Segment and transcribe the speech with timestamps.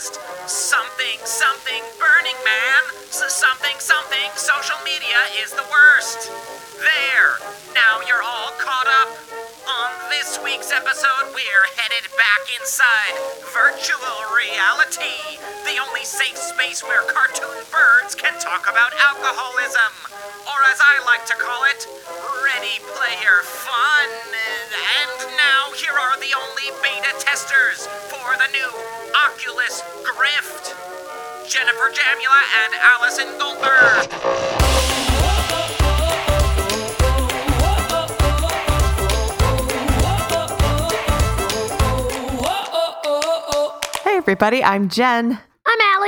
[0.00, 0.48] podcast.
[0.48, 2.82] Something, something Burning Man.
[3.08, 6.30] S- something, something social media is the worst.
[6.78, 7.36] There.
[7.74, 9.08] Now you're all caught up.
[9.68, 13.14] On this week's episode, we're headed back inside
[13.54, 19.92] virtual reality, the only safe space where cartoon birds can talk about alcoholism,
[20.50, 21.86] or as I like to call it,
[22.42, 24.08] ready player fun.
[24.34, 25.09] And
[25.50, 28.70] now here are the only beta testers for the new
[29.26, 30.70] Oculus Grift
[31.48, 34.06] Jennifer Jamula and Allison Goldberg.
[44.04, 45.40] Hey, everybody, I'm Jen.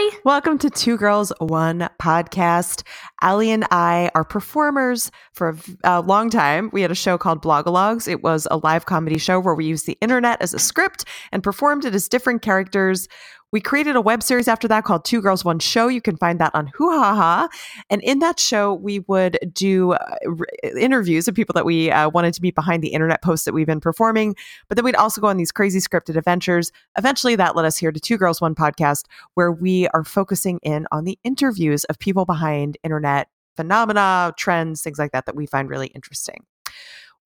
[0.02, 0.16] Allie.
[0.24, 2.82] Welcome to Two Girls, One Podcast.
[3.20, 6.70] Allie and I are performers for a uh, long time.
[6.72, 8.08] We had a show called Blogologues.
[8.08, 11.42] It was a live comedy show where we used the internet as a script and
[11.42, 13.06] performed it as different characters.
[13.52, 15.88] We created a web series after that called Two Girls, One Show.
[15.88, 17.48] You can find that on Hoo-Ha-Ha.
[17.90, 22.08] And in that show, we would do uh, r- interviews of people that we uh,
[22.08, 24.34] wanted to meet behind the internet posts that we've been performing.
[24.68, 26.72] But then we'd also go on these crazy scripted adventures.
[26.96, 30.86] Eventually, that led us here to Two Girls, One Podcast, where we are focusing in
[30.90, 35.68] on the interviews of people behind internet phenomena, trends, things like that, that we find
[35.68, 36.46] really interesting.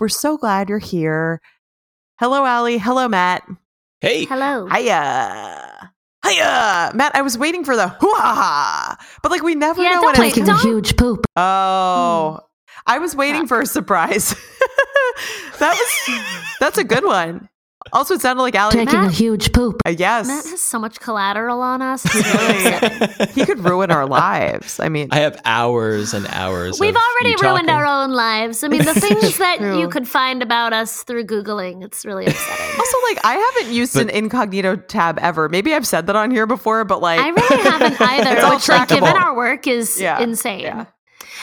[0.01, 1.41] We're so glad you're here.
[2.19, 2.79] Hello, Allie.
[2.79, 3.47] Hello, Matt.
[4.01, 4.67] Hey, Hello.
[4.67, 5.93] Hiya.
[6.25, 6.93] Hiya.
[6.95, 10.03] Matt, I was waiting for the hoo ha ha, but like we never Yeah, know
[10.03, 11.25] don't when it's Taking a going huge poop.
[11.37, 12.47] Oh, hmm.
[12.87, 14.31] I was waiting for a surprise.
[15.59, 16.21] that was
[16.61, 17.49] that's a good one.
[17.93, 18.73] Also, it sounded like Allie.
[18.75, 19.81] Taking a huge poop.
[19.87, 22.05] Uh, yes, Matt has so much collateral on us.
[22.15, 24.81] Really he could ruin our lives.
[24.81, 26.81] I mean, I have hours and hours.
[26.81, 27.71] We've of already you ruined talking.
[27.71, 28.65] our own lives.
[28.65, 29.79] I mean, the things that true.
[29.81, 32.67] you could find about us through Googling, it's really upsetting.
[32.79, 35.49] also like I haven't used an incognito tab ever.
[35.49, 38.69] Maybe I've said that on here before, but like I really haven't either, It's which,
[38.69, 40.61] like, given our work, is Yeah, insane.
[40.61, 40.87] yeah.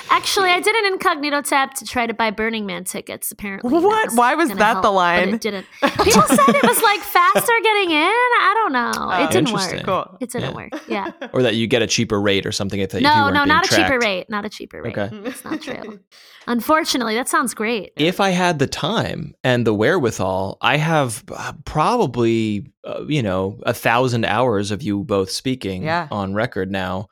[0.09, 3.31] Actually, I did an incognito tap to try to buy Burning Man tickets.
[3.31, 4.13] Apparently, that What?
[4.13, 5.33] Why was that the help, but line?
[5.33, 5.65] It didn't.
[5.81, 7.97] People said it was like faster getting in.
[7.99, 8.91] I don't know.
[8.95, 9.83] Oh, it didn't work.
[9.83, 10.17] cool.
[10.19, 10.55] It didn't Yeah.
[10.55, 10.83] work.
[10.87, 11.11] Yeah.
[11.33, 13.33] or that you get a cheaper rate or something if, they, if you No, weren't
[13.33, 14.29] no, being not a cheaper rate.
[14.29, 14.97] Not a cheaper rate.
[14.97, 15.15] Okay.
[15.25, 15.99] It's not true.
[16.47, 17.93] Unfortunately, that sounds great.
[17.95, 23.59] If I had the time and the wherewithal, I have uh, probably uh, you know
[23.65, 26.07] a thousand hours of you both speaking Yeah.
[26.11, 27.07] on record now.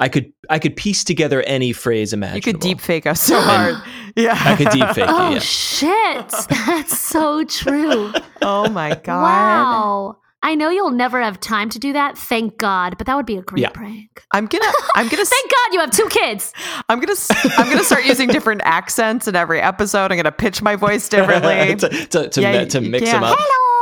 [0.00, 2.36] I could I could piece together any phrase imaginable.
[2.36, 3.76] you could deep fake us so hard.
[4.16, 5.34] Yeah, I could deep fake Oh you.
[5.34, 5.38] Yeah.
[5.40, 6.30] shit!
[6.66, 8.12] That's so true.
[8.42, 9.22] Oh my god!
[9.22, 10.16] Wow.
[10.42, 12.16] I know you'll never have time to do that.
[12.16, 13.68] Thank God, but that would be a great Yeah.
[13.68, 14.22] prank.
[14.32, 16.54] I'm gonna I'm gonna Thank God you have two kids.
[16.88, 17.28] I'm gonna s-
[17.58, 20.10] I'm gonna start using different accents in every episode.
[20.12, 21.76] I'm gonna pitch my voice differently.
[21.76, 23.20] to to, to, Yeah, mi- to mix can't.
[23.22, 23.36] them up.
[23.38, 23.79] Hello.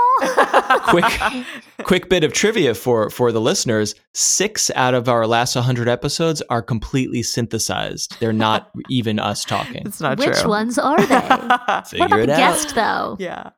[0.88, 1.04] Quick
[1.84, 6.42] quick bit of trivia for for the listeners six out of our last 100 episodes
[6.50, 10.48] are completely synthesized they're not even us talking it's not Which true.
[10.48, 11.14] ones are they?
[11.20, 13.16] what figure about it the out guest though?
[13.18, 13.50] Yeah.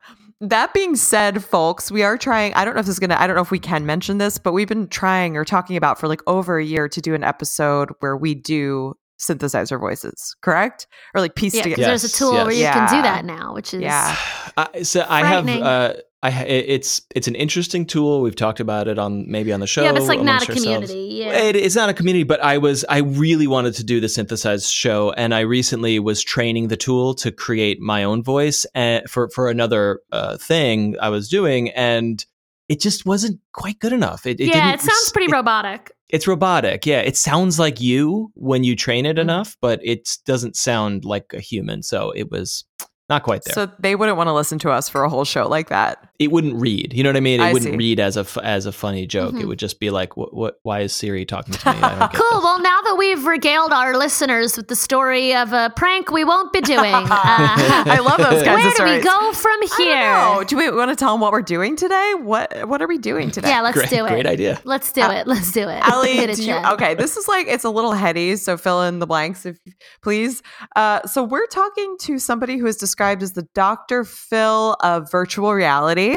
[0.43, 2.55] That being said, folks, we are trying.
[2.55, 3.17] I don't know if this is gonna.
[3.19, 6.01] I don't know if we can mention this, but we've been trying or talking about
[6.01, 10.35] for like over a year to do an episode where we do synthesizer voices.
[10.41, 10.87] Correct?
[11.15, 11.83] Or like piece Yeah, together.
[11.83, 12.75] because there's a Yes, tool where you yes.
[12.75, 14.17] can do that now, which is Yeah.
[14.57, 18.21] I, so i have uh I it's it's an interesting tool.
[18.21, 19.83] We've talked about it on maybe on the show.
[19.83, 20.91] yeah, but it's like not amongst a ourselves.
[20.91, 21.15] community.
[21.17, 21.39] Yeah.
[21.45, 24.71] It is not a community, but I was I really wanted to do the synthesized
[24.71, 29.31] show, and I recently was training the tool to create my own voice and for
[29.31, 32.23] for another uh, thing I was doing, and
[32.69, 34.27] it just wasn't quite good enough.
[34.27, 35.91] It, it yeah, didn't it sounds pretty it- robotic.
[36.11, 36.85] It's robotic.
[36.87, 39.11] Yeah, it sounds like you when you train Mm-hmm.
[39.13, 41.83] it enough, but it doesn't sound like a human.
[41.85, 42.65] So it was
[43.09, 43.55] not quite there.
[43.55, 46.09] So they wouldn't want to listen to us for a whole show like that.
[46.21, 46.93] It wouldn't read.
[46.93, 47.41] You know what I mean?
[47.41, 47.77] It I wouldn't see.
[47.79, 49.35] read as a f- as a funny joke.
[49.35, 49.41] Mhm.
[49.41, 50.35] It would just be like, what?
[50.35, 50.59] What?
[50.63, 51.79] Why is Siri talking to me?
[51.81, 52.29] I don't get Cool.
[52.41, 52.45] this.
[52.45, 56.53] Well, now that we've regaled our listeners with the story of a prank we won't
[56.53, 60.13] be doing, uh, I love those kinds where of do we go from here?
[60.15, 62.13] Oh, do we want to tell them what we're doing today?
[62.21, 63.49] What What are we doing today?
[63.49, 64.09] Yeah, let's great, do it.
[64.11, 64.61] great idea.
[64.65, 65.27] Let's do it.
[65.27, 65.81] Let's do it.
[65.89, 68.83] Allie, Hit it, do you, okay, this is like it's a little heady, so fill
[68.83, 69.59] in the blanks if
[70.03, 70.43] please.
[70.77, 74.05] Uh, so we're talking to somebody who is described as the Dr.
[74.05, 76.10] Phil of virtual reality.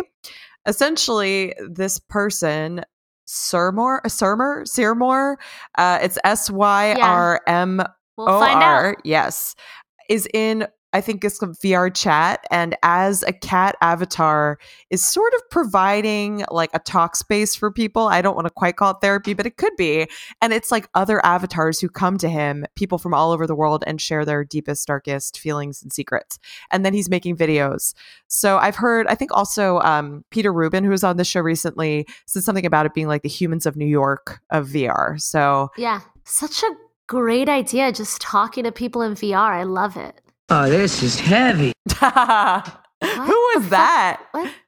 [0.66, 2.84] Essentially, this person,
[3.26, 5.38] Sirmore, Sirmer, Sirmore,
[5.78, 7.82] uh, it's S Y R M
[8.18, 9.56] O R, yes,
[10.10, 12.46] is in I think it's called VR chat.
[12.52, 14.60] And as a cat avatar
[14.90, 18.08] is sort of providing like a talk space for people.
[18.08, 20.08] I don't want to quite call it therapy, but it could be.
[20.42, 23.84] And it's like other avatars who come to him, people from all over the world,
[23.88, 26.38] and share their deepest, darkest feelings and secrets.
[26.72, 27.94] And then he's making videos.
[28.28, 32.08] So I've heard, I think also um, Peter Rubin, who was on the show recently,
[32.28, 35.20] said something about it being like the humans of New York of VR.
[35.20, 36.02] So Yeah.
[36.26, 36.72] Such a
[37.08, 39.52] great idea just talking to people in VR.
[39.52, 40.23] I love it.
[40.50, 41.74] Oh, this is heavy.
[41.90, 41.98] who
[43.56, 44.22] was that?
[44.32, 44.52] What?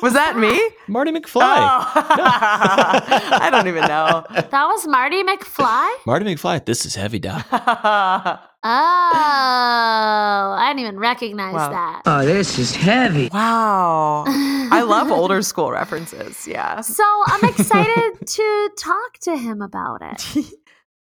[0.00, 0.56] Was that me?
[0.86, 1.42] Marty McFly.
[1.42, 1.92] Oh.
[1.96, 4.24] I don't even know.
[4.30, 5.92] That was Marty McFly?
[6.06, 6.64] Marty McFly.
[6.64, 7.44] This is heavy, doc.
[7.50, 11.70] Oh, I didn't even recognize Wow.
[11.70, 12.02] that.
[12.06, 13.28] Oh, this is heavy.
[13.32, 14.22] wow.
[14.26, 16.46] I love older school references.
[16.46, 16.80] Yeah.
[16.80, 20.22] So I'm excited to talk to him about it.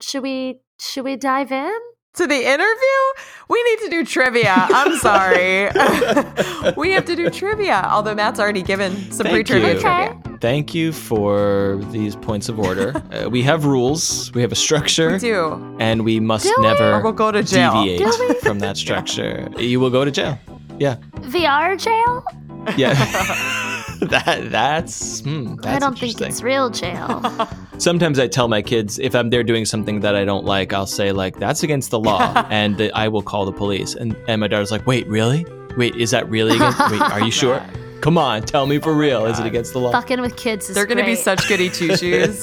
[0.01, 1.71] Should we should we dive in?
[2.15, 2.99] To the interview?
[3.47, 4.53] We need to do trivia.
[4.53, 5.69] I'm sorry.
[6.75, 7.87] we have to do trivia.
[7.89, 9.79] Although Matt's already given some pre-trivia you.
[9.79, 10.21] trivia.
[10.41, 12.93] Thank you for these points of order.
[13.11, 15.75] Uh, we have rules, we have a structure, We do.
[15.79, 17.73] and we must Do never Or we'll go to jail.
[17.73, 18.33] deviate Do we?
[18.35, 19.49] from that structure.
[19.57, 20.39] You will go to jail.
[20.79, 20.95] Yeah,
[21.33, 22.23] VR jail?
[22.77, 22.95] yeah.
[24.09, 25.21] that that's.
[25.21, 27.21] Hmm, that's I don't think it's real jail.
[27.77, 30.85] Sometimes I tell my kids if I'm there doing something that I don't like, I'll
[30.87, 33.93] say like that's against the law, and that I will call the police.
[33.95, 35.45] And and my daughter's like, wait, really?
[35.77, 36.79] Wait, is that really against?
[36.91, 37.61] Wait, are you sure?
[38.01, 39.27] Come on, tell me for real.
[39.27, 39.91] Is it against the law?
[39.91, 41.19] Fucking with kids is They're going to be great.
[41.19, 42.41] such goody two shoes.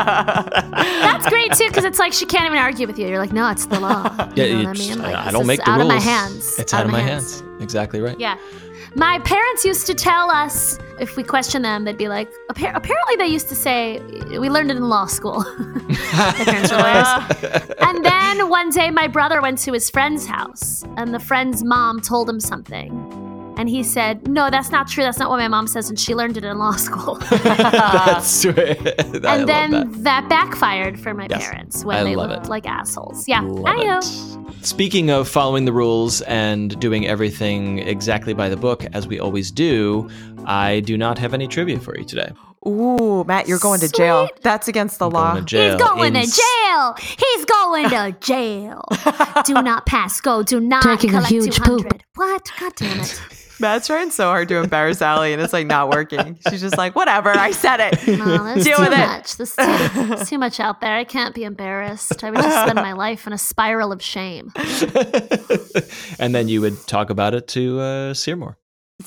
[0.00, 3.08] That's great too, because it's like she can't even argue with you.
[3.08, 4.14] You're like, no, it's the law.
[4.36, 4.98] Yeah, you know what I it's- mean?
[4.98, 5.90] Like, I this don't is make the out rules.
[5.90, 6.58] of my hands.
[6.58, 7.42] It's out, of my hands.
[7.60, 8.18] Exactly right.
[8.20, 8.38] Yeah.
[8.96, 13.16] My parents used to tell us if we question them, they'd be like, "Appar- apparently
[13.16, 14.00] they used to say,
[14.38, 15.44] we learned it in law school.
[16.12, 17.70] My parents were lawyers.
[17.78, 22.00] and then one day my brother went to his friend's house and the friend's mom
[22.00, 23.29] told him something.
[23.56, 25.04] And he said, No, that's not true.
[25.04, 25.90] That's not what my mom says.
[25.90, 27.14] And she learned it in law school.
[27.30, 28.54] That's right.
[28.98, 30.02] I and love then that.
[30.04, 30.28] that.
[30.30, 31.46] backfired for my Yes.
[31.46, 32.50] parents when I they love looked it.
[32.50, 33.28] like assholes.
[33.28, 33.40] Yeah.
[33.42, 34.48] Love Anywho.
[34.60, 34.64] it.
[34.66, 39.50] Speaking of following the rules and doing everything exactly by the book, as we always
[39.50, 40.08] do,
[40.46, 42.32] I do not have any trivia for you today.
[42.66, 44.28] Ooh, Matt, you're going to jail.
[44.42, 45.32] That's against the I'm law.
[45.40, 45.46] going.
[45.46, 46.94] He's going in to jail.
[46.98, 48.84] He's going to jail.
[49.44, 50.42] Do not pass go.
[50.42, 51.88] Do not Taking a collect huge 200.
[51.90, 52.02] poop.
[52.16, 52.50] What?
[52.60, 53.22] God damn it.
[53.60, 56.38] Matt's trying so hard to embarrass Allie, and it's like not working.
[56.48, 58.18] She's just like, whatever, I said it.
[58.18, 58.98] No, Deal too with it.
[58.98, 59.36] much.
[59.36, 60.96] There's too, there's too much out there.
[60.96, 62.24] I can't be embarrassed.
[62.24, 64.50] I would just spend my life in a spiral of shame.
[66.18, 68.54] and then you would talk about it to uh, Syrmor.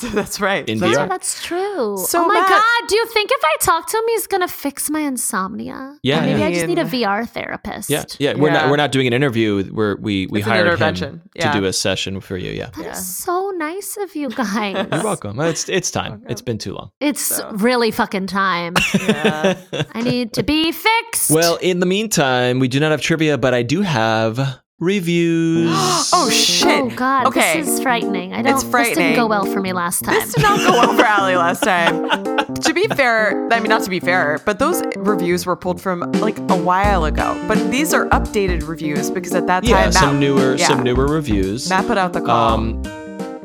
[0.13, 0.67] That's right.
[0.67, 1.01] In That's VR.
[1.01, 1.97] Yeah, that's true.
[1.97, 4.47] So, oh my Matt- god, do you think if I talk to him he's gonna
[4.47, 5.97] fix my insomnia?
[6.03, 6.47] Yeah, Maybe yeah.
[6.47, 7.89] I just need a VR therapist.
[7.89, 8.33] Yeah, yeah.
[8.33, 8.53] We're Yeah.
[8.61, 9.69] not we're not doing an interview.
[9.71, 11.21] We're, we we It's an hired him intervention.
[11.39, 12.51] to do a session for you.
[12.51, 12.93] Yeah, That is Yeah.
[12.93, 14.87] so nice of you guys.
[14.91, 15.39] you're welcome.
[15.39, 16.23] It's it's time.
[16.27, 16.91] It's been too long.
[16.99, 18.73] It's So- really fucking time.
[18.93, 19.59] Yeah.
[19.93, 21.29] I need to be fixed.
[21.29, 25.69] Well, in the meantime, we do not have trivia, but I do have reviews.
[26.13, 26.67] oh shit.
[26.67, 27.59] Oh god, Okay.
[27.61, 28.33] this is frightening.
[28.33, 28.53] I don't.
[28.53, 28.95] It's This frightening.
[28.95, 30.15] didn't go well for me last time.
[30.15, 32.53] This did not go well for Allie last time.
[32.55, 35.99] to be fair, I mean, not to be fair, but those reviews were pulled from
[36.13, 37.41] like a while ago.
[37.47, 40.83] But these are updated reviews because at that time, yeah, Matt, some newer yeah, some
[40.83, 41.69] newer reviews.
[41.69, 42.53] Matt put out the call.
[42.55, 42.83] Um,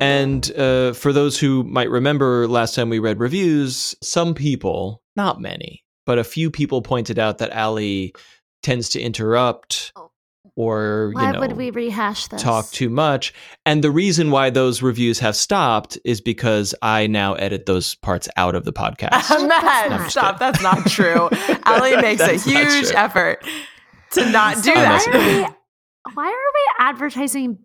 [0.00, 5.40] and uh, for those who might remember last time we read reviews, some people, not
[5.40, 8.14] many, but a few people pointed out that Allie
[8.62, 10.07] tends to interrupt Oh.
[10.58, 12.42] Or, Why you know, would we rehash this?
[12.42, 13.32] talk too much.
[13.64, 18.28] And the reason why those reviews have stopped is because I now edit those parts
[18.36, 19.28] out of the podcast.
[19.48, 20.40] Matt, not stop.
[20.40, 21.28] That's not true.
[21.64, 23.44] Allie makes a huge effort
[24.12, 25.14] to not do Why Unless- that.
[25.14, 25.54] are we?
[26.14, 27.58] Why are we advertising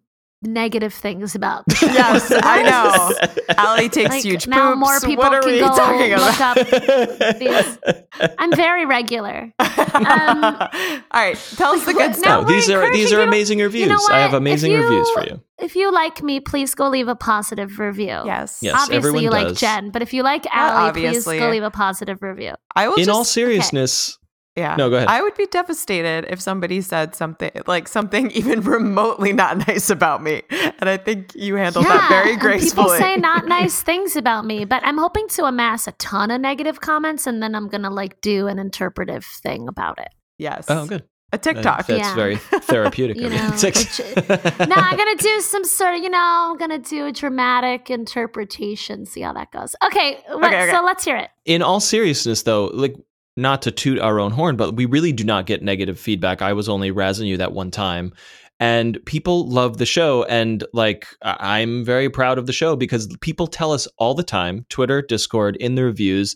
[0.43, 1.65] negative things about?
[1.67, 1.85] the show?
[1.87, 3.55] Yes, I know.
[3.57, 4.79] Allie takes Like, huge now poops.
[4.79, 6.57] more people what are can we go talking look about?
[6.57, 8.31] up these.
[8.39, 9.51] I'm very regular.
[9.93, 10.67] Um, All
[11.13, 12.47] right, tell us the good stuff.
[12.47, 13.83] no, these are these are people- amazing reviews.
[13.83, 15.39] You know I have amazing you- reviews for you.
[15.59, 18.21] If you like me, please go leave a positive review.
[18.25, 18.57] Yes.
[18.61, 19.55] Yes, Obviously, everyone you like.
[19.55, 22.53] Jen, but if you like Not Allie, please go leave a positive review.
[22.75, 24.17] I will In just, all seriousness,
[24.55, 24.75] yeah.
[24.75, 25.07] No, go ahead.
[25.07, 30.21] I would be devastated if somebody said something like something even remotely not nice about
[30.21, 30.43] me,
[30.79, 32.97] and I think you handled that very and gracefully.
[32.97, 36.39] people say not nice things about me, but I'm hoping to amass a ton of
[36.41, 40.09] negative comments, and then I'm gonna like do an interpretive thing about it.
[40.37, 40.65] yes.
[40.69, 41.03] oh, good.
[41.31, 41.87] A TikTok.
[41.87, 42.13] That's Yeah.
[42.13, 42.35] very
[42.69, 43.17] therapeutic.
[43.17, 43.39] You of you.
[43.39, 46.19] know, It's uh, no, I'm gonna do some sort of, you know,
[46.51, 49.07] I'm gonna do a dramatic interpretation.
[49.07, 49.75] See how that goes.
[49.85, 50.71] Okay, let, Okay, okay.
[50.71, 51.29] so let's hear it.
[51.45, 52.95] in all seriousness though like
[53.35, 56.41] not to toot our own horn but we really do not get negative feedback.
[56.41, 58.13] I was only razzing you that one time.
[58.59, 63.47] And people love the show and like i'm very proud of the show because people
[63.47, 66.35] tell us all the time twitter discord in the reviews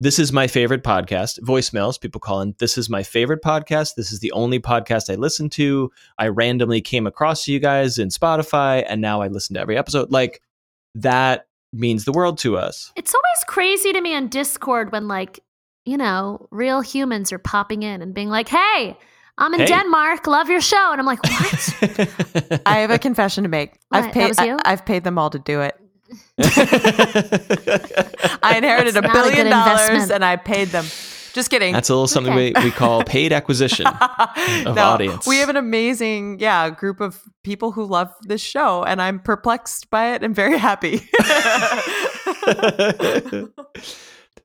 [0.00, 1.40] this is my favorite podcast.
[1.40, 3.96] Voicemails people call in this is my favorite podcast.
[3.96, 5.90] This is the only podcast i listen to.
[6.18, 10.10] I randomly came across you guys in spotify and now i listen to every episode.
[10.10, 10.40] Like
[10.94, 12.92] that means the world to us.
[12.96, 15.40] It's always crazy to me on Discord when, like,
[15.88, 18.94] you know, real humans are popping in and being like, hey,
[19.38, 19.66] I'm in Hey.
[19.66, 20.90] Denmark, love your show.
[20.92, 22.60] And I'm like, what?
[22.66, 23.72] I have a confession to make.
[23.88, 24.04] What?
[24.04, 24.38] I've paid.
[24.40, 24.58] you?
[24.64, 25.74] I, have paid them all to do it.
[28.42, 30.10] I inherited a That's a billion good dollars, investment.
[30.12, 30.84] and I paid them.
[31.32, 31.72] Just kidding.
[31.72, 32.52] That's a little something Okay.
[32.56, 33.86] we, we call paid acquisition.
[34.66, 35.26] of audience.
[35.26, 39.88] We have an amazing, yeah, group of people who love this show, and I'm perplexed
[39.90, 41.08] by it and very happy.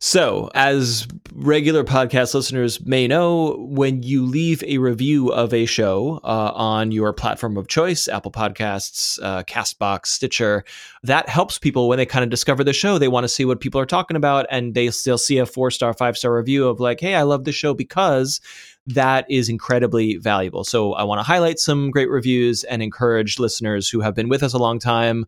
[0.05, 6.19] So, as regular podcast listeners may know, when you leave a review of a show
[6.25, 10.65] uh, on your platform of choice, Apple Podcasts, uh, Castbox, Stitcher,
[11.03, 12.97] that helps people when they kind of discover the show.
[12.97, 15.71] They want to see what people are talking about, and they still see a four
[15.71, 18.41] star, five star review of like, hey, I love this show because
[18.85, 20.65] that is incredibly valuable.
[20.65, 24.43] So, I want to highlight some great reviews and encourage listeners who have been with
[24.43, 25.27] us a long time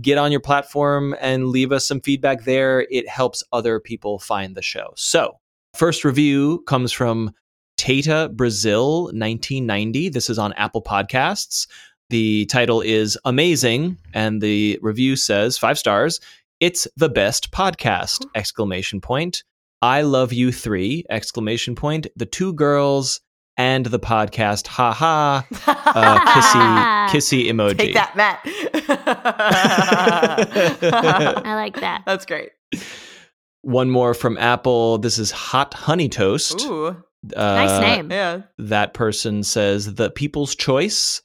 [0.00, 2.86] get on your platform and leave us some feedback there.
[2.90, 4.92] It helps other people find the show.
[4.96, 5.38] So,
[5.74, 7.32] first review comes from
[7.76, 10.08] Tata Brazil 1990.
[10.10, 11.66] This is on Apple Podcasts.
[12.10, 16.20] The title is Amazing and the review says 5 stars.
[16.60, 19.42] It's the best podcast exclamation point.
[19.82, 22.06] I love you 3 exclamation point.
[22.16, 23.20] The two girls
[23.56, 26.18] and the podcast ha ha uh,
[27.10, 27.78] kissy kissy emoji.
[27.78, 28.40] Take that, Matt.
[31.46, 32.02] I like that.
[32.06, 32.50] That's great.
[33.62, 34.98] One more from Apple.
[34.98, 36.60] This is Hot Honey Toast.
[36.62, 36.94] Ooh, Uh,
[37.34, 38.10] Nice name.
[38.12, 38.42] yeah.
[38.58, 41.22] That person says the people's choice.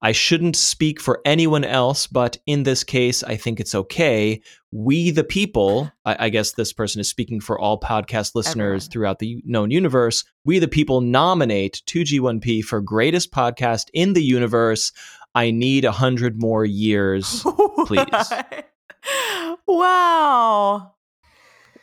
[0.00, 4.40] I shouldn't speak for anyone else, but in this case, I think it's okay.
[4.74, 8.90] We, the people, I, I guess this person is speaking for all podcast listeners Everyone.
[8.90, 10.24] throughout the known universe.
[10.44, 14.90] We, the people, nominate 2G1P for greatest podcast in the universe.
[15.34, 17.44] I need a hundred more years.
[17.86, 18.32] Please.
[19.66, 20.92] wow.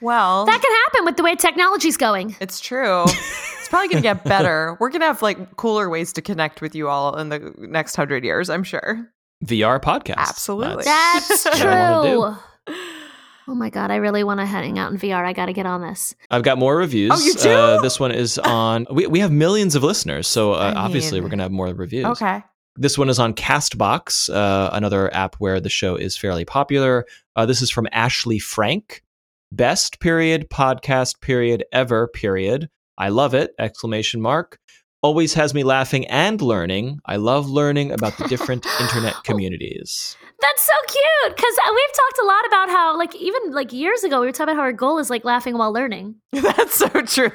[0.01, 2.35] Well, That can happen with the way technology's going.
[2.39, 3.03] it's true.
[3.03, 4.77] It's probably going to get better.
[4.79, 7.95] We're going to have like cooler ways to connect with you all in the next
[7.95, 9.05] hundred years, I'm sure.
[9.45, 10.17] VR podcast.
[10.17, 10.83] Absolutely.
[10.85, 12.35] That's what I true.
[13.49, 15.25] Oh my god, I really want to hang out in VR.
[15.25, 16.13] I got to get on this.
[16.29, 17.11] I've got more reviews.
[17.11, 17.49] Oh, you do?
[17.49, 18.85] Uh, this one is on.
[18.91, 21.73] We, we have millions of listeners, so uh, I obviously we're going to have more
[21.73, 22.05] reviews.
[22.05, 22.43] Okay.
[22.75, 27.05] This one is on Castbox, uh, another app where the show is fairly popular.
[27.35, 29.03] Uh, this is from Ashley Frank.
[29.51, 32.69] Best period podcast period ever period.
[32.99, 33.55] I love it!
[33.57, 34.59] Exclamation mark.
[35.01, 36.99] Always has me laughing and learning.
[37.05, 40.15] I love learning about the different internet communities.
[40.41, 44.21] That's so cute because we've talked a lot about how, like, even like years ago,
[44.21, 46.15] we were talking about how our goal is like laughing while learning.
[46.31, 47.31] That's so true.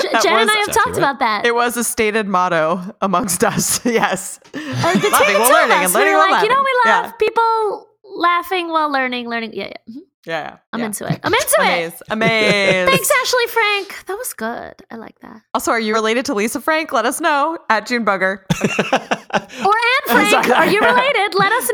[0.00, 0.98] J- Jen and I have talked right.
[0.98, 1.44] about that.
[1.46, 3.84] It was a stated motto amongst us.
[3.86, 4.38] yes.
[4.54, 6.48] Uh, the Laughing while two of learning us, and we learning were while like, you
[6.50, 7.12] know, we love Yeah.
[7.18, 9.52] people laughing while learning, learning.
[9.54, 9.94] Yeah, yeah.
[9.94, 10.00] Mhm.
[10.26, 10.56] Yeah.
[10.72, 10.86] I'm yeah.
[10.86, 11.20] into it.
[11.22, 11.60] I'm into it.
[11.60, 12.02] Amazed.
[12.10, 12.90] Amazed.
[12.90, 14.06] Thanks, Ashley Frank.
[14.06, 14.74] That was good.
[14.90, 15.42] I like that.
[15.52, 16.92] Also, are you related to Lisa Frank?
[16.92, 18.40] Let us know at June Bugger.
[19.34, 19.72] Or
[20.10, 21.34] Anne Frank, are you related?
[21.34, 21.70] Let us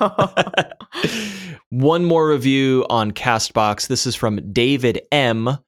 [0.00, 1.56] know.
[1.70, 3.86] One more review on Castbox.
[3.86, 5.58] This is from David M.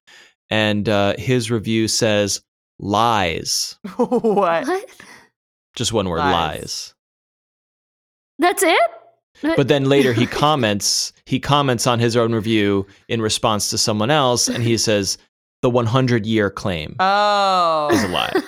[0.49, 2.41] And uh, his review says,
[2.79, 3.77] lies.
[3.95, 4.67] what?
[4.67, 4.89] What?
[5.75, 6.33] Just one word, Lies.
[6.33, 6.93] lies.
[8.39, 8.91] That's it?
[9.41, 14.09] But then later he comments, he comments on his own review in response to someone
[14.11, 15.17] else, and he says,
[15.61, 17.89] the 100 year claim Oh.
[17.91, 18.33] is a lie.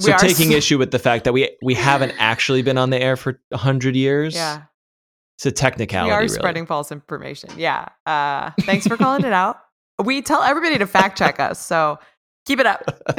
[0.00, 3.16] So taking issue with the fact that we we haven't actually been on the air
[3.16, 4.34] for 100 years.
[4.34, 4.62] Yeah.
[5.38, 6.10] It's a technicality.
[6.10, 6.28] We are really.
[6.30, 7.50] spreading false information.
[7.56, 7.88] Yeah.
[8.04, 9.58] Uh, thanks for calling it out.
[10.02, 11.64] We tell everybody to fact check us.
[11.64, 11.98] So
[12.46, 12.82] keep it up.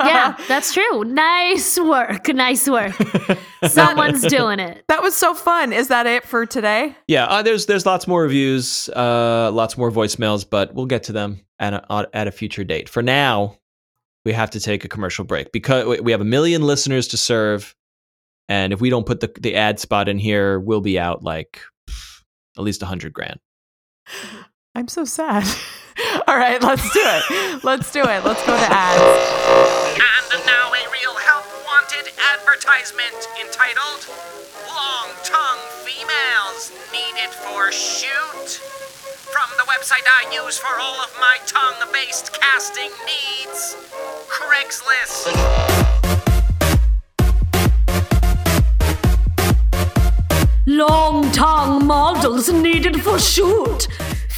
[0.00, 1.04] yeah, that's true.
[1.04, 2.28] Nice work.
[2.28, 2.92] Nice work.
[3.66, 4.84] Someone's doing it.
[4.88, 5.72] That was so fun.
[5.72, 6.94] Is that it for today?
[7.08, 11.12] Yeah, uh, there's there's lots more reviews, uh, lots more voicemails, but we'll get to
[11.12, 12.88] them at a, uh, at a future date.
[12.88, 13.58] For now,
[14.24, 17.16] we have to take a commercial break because we- we have a million listeners to
[17.16, 17.74] serve,
[18.48, 21.60] and if we don't put the the ad spot in here, we'll be out like
[21.88, 22.22] pff,
[22.58, 23.40] at least a hundred grand.
[24.74, 25.44] I'm so sad.
[26.28, 27.64] All right, let's do it.
[27.64, 28.24] Let's do it.
[28.24, 29.96] Let's go to ads.
[30.34, 34.04] And now a real help wanted advertisement entitled
[34.68, 38.60] Long Tongue Females Needed for Shoot.
[39.32, 43.76] From the website I use for all of my tongue based casting needs
[44.28, 45.32] Craigslist.
[50.66, 53.88] Long tongue models needed for shoot.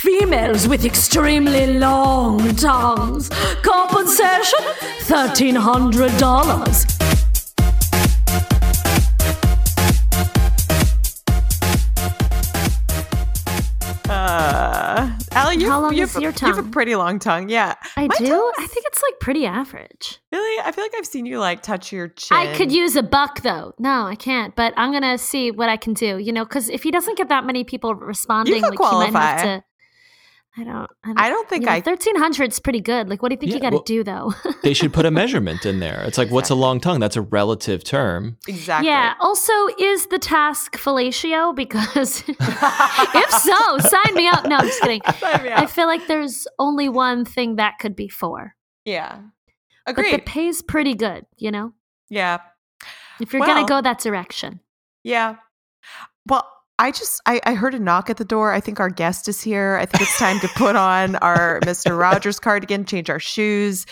[0.00, 3.28] Females with extremely long tongues.
[3.62, 4.60] Compensation
[5.08, 6.98] $1,300.
[14.08, 17.18] Uh, Allie, you, How long you is have, a- your You have a pretty long
[17.18, 17.48] tongue.
[17.50, 17.74] Yeah.
[17.96, 18.26] I My do?
[18.26, 20.18] tongue's- I think it's like pretty average.
[20.32, 20.62] Really?
[20.64, 22.36] I feel like I've seen you like touch your chin.
[22.36, 23.74] I could use a buck though.
[23.78, 24.56] No, I can't.
[24.56, 26.16] But I'm gonna see what I can do.
[26.18, 29.20] You know, because if he doesn't get that many people responding, could like he might
[29.20, 29.64] have to.
[30.58, 30.90] I don't.
[31.04, 31.80] I don't, I don't think you know, I.
[31.80, 33.08] Thirteen hundred is pretty good.
[33.08, 34.32] Like, what do you think you got to well- do though?
[34.64, 36.02] They should put a measurement in there.
[36.04, 36.98] It's like, what's a long tongue?
[36.98, 38.36] That's a relative term.
[38.48, 38.88] Exactly.
[38.88, 39.14] Yeah.
[39.20, 41.54] Also, is the task fellatio?
[41.54, 44.46] Because if so, sign me up.
[44.46, 45.00] No, I'm just kidding.
[45.20, 49.20] Sign me I feel like there's only one thing that could be for, Yeah.
[49.86, 50.10] Agreed.
[50.10, 51.24] but the pay's pretty good.
[51.36, 51.72] You know,
[52.10, 52.38] yeah.
[53.20, 54.60] if you're Well- gonna go that direction.
[55.04, 55.36] Yeah.
[56.26, 56.46] Well,
[56.78, 58.52] I just I, I heard a knock at the door.
[58.52, 59.76] I think our guest is here.
[59.80, 61.98] I think it's time to put on our Mr.
[61.98, 63.86] Rogers cardigan, change our shoes.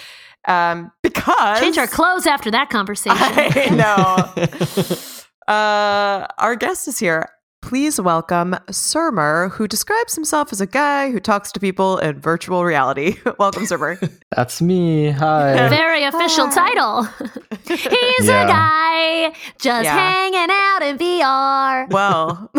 [0.47, 3.19] Um, because Change our clothes after that conversation.
[3.19, 5.53] I know.
[5.53, 7.29] uh, our guest is here.
[7.63, 12.65] Please welcome Syrmor, who describes himself as a guy who talks to people in virtual
[12.65, 13.17] reality.
[13.41, 13.99] welcome, Syrmor.
[14.37, 15.11] That's me.
[15.11, 15.69] Hi.
[15.69, 16.55] Very official Hi.
[16.55, 17.03] title.
[17.67, 18.45] He's Yeah.
[18.45, 19.99] a guy just Yeah.
[19.99, 21.91] hanging out in VR.
[21.91, 22.51] Well,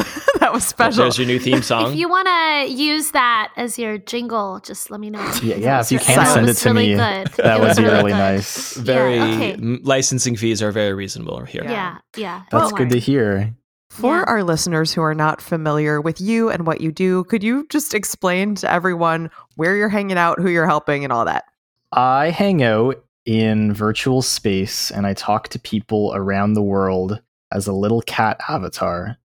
[0.42, 1.04] that was special.
[1.04, 1.94] There's your new theme song.
[1.94, 5.24] If you want to use that as your jingle, just let me know.
[5.42, 7.28] Yeah, yeah, if you can That send was it to really me, good.
[7.38, 8.18] That It would was be really really good.
[8.18, 8.74] nice.
[8.76, 9.54] very Yeah, okay.
[9.54, 11.64] m- licensing fees are very reasonable here.
[11.64, 12.42] Yeah, yeah.
[12.52, 13.54] That's don't good to hear.
[13.90, 14.24] For Yeah.
[14.28, 17.94] our listeners who are not familiar with you and what you do, could you just
[17.94, 21.46] explain to everyone where you're hanging out, who you're helping, and all that?
[21.92, 27.66] I hang out in virtual space and I talk to people around the world as
[27.68, 29.18] a little cat avatar.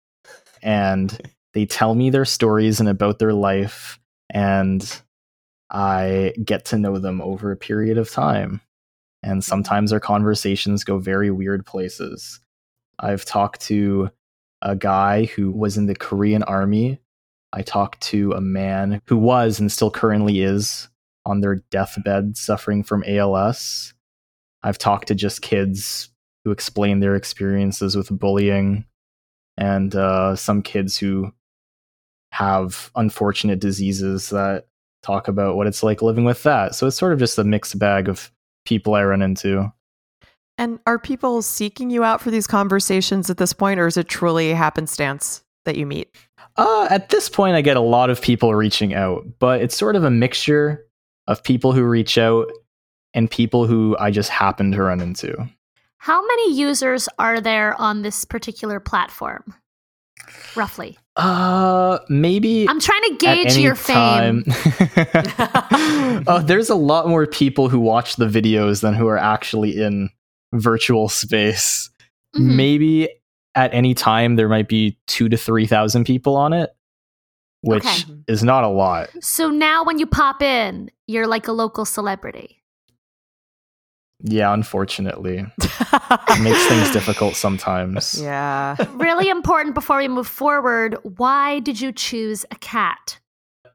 [0.62, 1.20] And
[1.53, 4.00] they tell me their stories and about their life.
[4.30, 5.01] And
[5.70, 8.62] I get to know them over a period of time.
[9.24, 12.39] And sometimes our conversations go very weird places.
[13.00, 14.10] I've talked to
[14.62, 17.00] a guy who was in the Korean army.
[17.53, 20.89] I talked to a man who was and still currently is
[21.25, 23.94] on their deathbed suffering from ALS.
[24.64, 26.09] I've talked to just kids
[26.44, 28.85] who explain their experiences with bullying
[29.57, 31.31] and uh, some kids who
[32.31, 34.68] have unfortunate diseases that
[35.03, 36.75] talk about what it's like living with that.
[36.75, 38.31] So it's sort of just a mixed bag of
[38.66, 39.72] people I run into.
[40.57, 44.07] And are people seeking you out for these conversations at this point, or is it
[44.07, 46.16] truly a happenstance that you meet?
[46.57, 49.96] Uh, at this point, I get a lot of people reaching out, but it's sort
[49.96, 50.85] of a mixture
[51.27, 52.51] of people who reach out
[53.14, 55.50] and people who I just happen to run into.
[55.98, 59.53] How many users are there on this particular platform?
[60.55, 60.98] Roughly.
[61.16, 64.44] Uh, maybe I'm trying to gauge any your fame.
[64.44, 66.24] time.
[66.27, 70.09] oh, there's a lot more people who watch the videos than who are actually in
[70.53, 71.90] virtual space.
[72.35, 72.55] Mhm.
[72.55, 73.09] Maybe
[73.55, 76.70] at any time there might be two to three thousand people on it,
[77.61, 78.14] which Okay.
[78.27, 79.09] is not a lot.
[79.22, 82.57] So now when you pop in, you're like a local celebrity.
[84.24, 88.22] Yeah, unfortunately, it makes things difficult sometimes.
[88.22, 88.75] Yeah.
[88.94, 90.96] really important before we move forward.
[91.03, 93.20] Why did you choose a cat?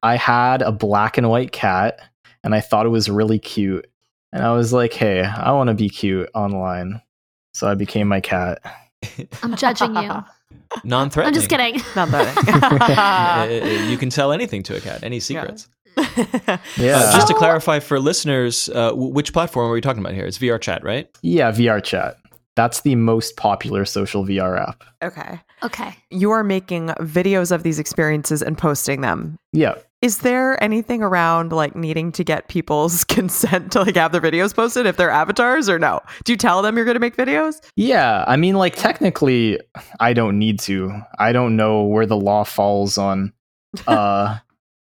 [0.05, 1.99] I had a black and white cat,
[2.45, 3.89] and I thought it was really cute.
[4.37, 7.01] And I was like, "Hey, I want to be cute online,"
[7.55, 8.61] so I became my cat.
[9.43, 10.11] I'm judging you.
[10.85, 11.29] Non-threatening.
[11.29, 11.81] I'm just kidding.
[11.97, 12.35] Not Uh,
[12.79, 13.91] bad.
[13.91, 15.03] you can tell anything to a cat.
[15.03, 15.69] Any secrets?
[15.97, 20.13] Yeah, Uh, just to clarify for listeners, uh, w- which platform are we talking about
[20.15, 20.27] here?
[20.27, 21.09] It's VR Chat, right?
[21.23, 22.17] yeah, VR chat.
[22.57, 24.85] That's the most popular social VR app.
[25.03, 25.41] okay.
[25.63, 25.97] Okay.
[26.11, 29.39] You are making videos of these experiences and posting them.
[29.53, 29.75] Yeah.
[30.03, 34.55] Is there anything around like needing to get people's consent to like have their videos
[34.55, 36.01] posted if they're avatars or no?
[36.25, 37.61] Do you tell them you're going to make videos?
[37.77, 39.59] Yeah, I mean, like technically,
[39.99, 40.93] I don't need to.
[41.19, 43.33] I don't know where the law falls on,
[43.87, 44.39] uh,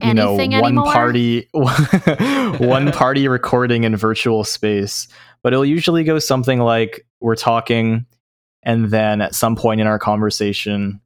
[0.02, 0.92] you know, one anymore?
[0.92, 5.08] party, one party recording in virtual space.
[5.42, 8.04] But it'll usually go something like we're talking,
[8.62, 11.00] and then at some point in our conversation,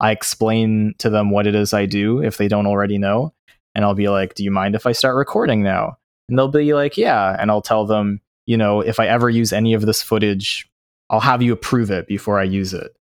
[0.00, 3.32] I explain to them what it is I do if they don't already know,
[3.78, 5.96] and I'll be like, "Do you mind if I start recording now?"
[6.28, 9.52] And they'll be like, "Yeah," and I'll tell them, you know, if I ever use
[9.52, 10.68] any of this footage
[11.10, 12.94] I'll have you approve it before I use it.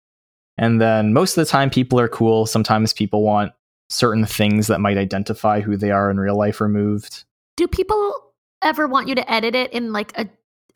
[0.58, 2.46] And then most of the time, people are cool.
[2.46, 3.52] Sometimes people want
[3.88, 7.24] certain things that might identify who they are in real life removed.
[7.56, 8.14] Do people
[8.62, 10.28] ever want you to edit it in like a,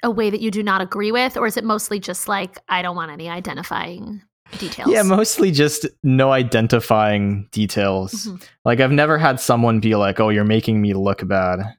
[0.02, 1.36] a way that you do not agree with?
[1.36, 4.22] Or is it mostly just like, I don't want any identifying?
[4.58, 4.88] Details?
[4.90, 8.12] Yeah, mostly just no identifying details.
[8.26, 8.42] Mhm.
[8.64, 11.74] Like I've never had someone be like, "Oh, you're making me look bad."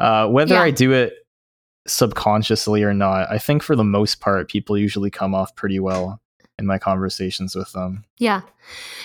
[0.00, 0.62] Uh, whether Yeah.
[0.62, 1.14] I do it
[1.86, 6.20] subconsciously or not, I think for the most part, people usually come off pretty well
[6.58, 8.04] in my conversations with them.
[8.18, 8.42] Yeah.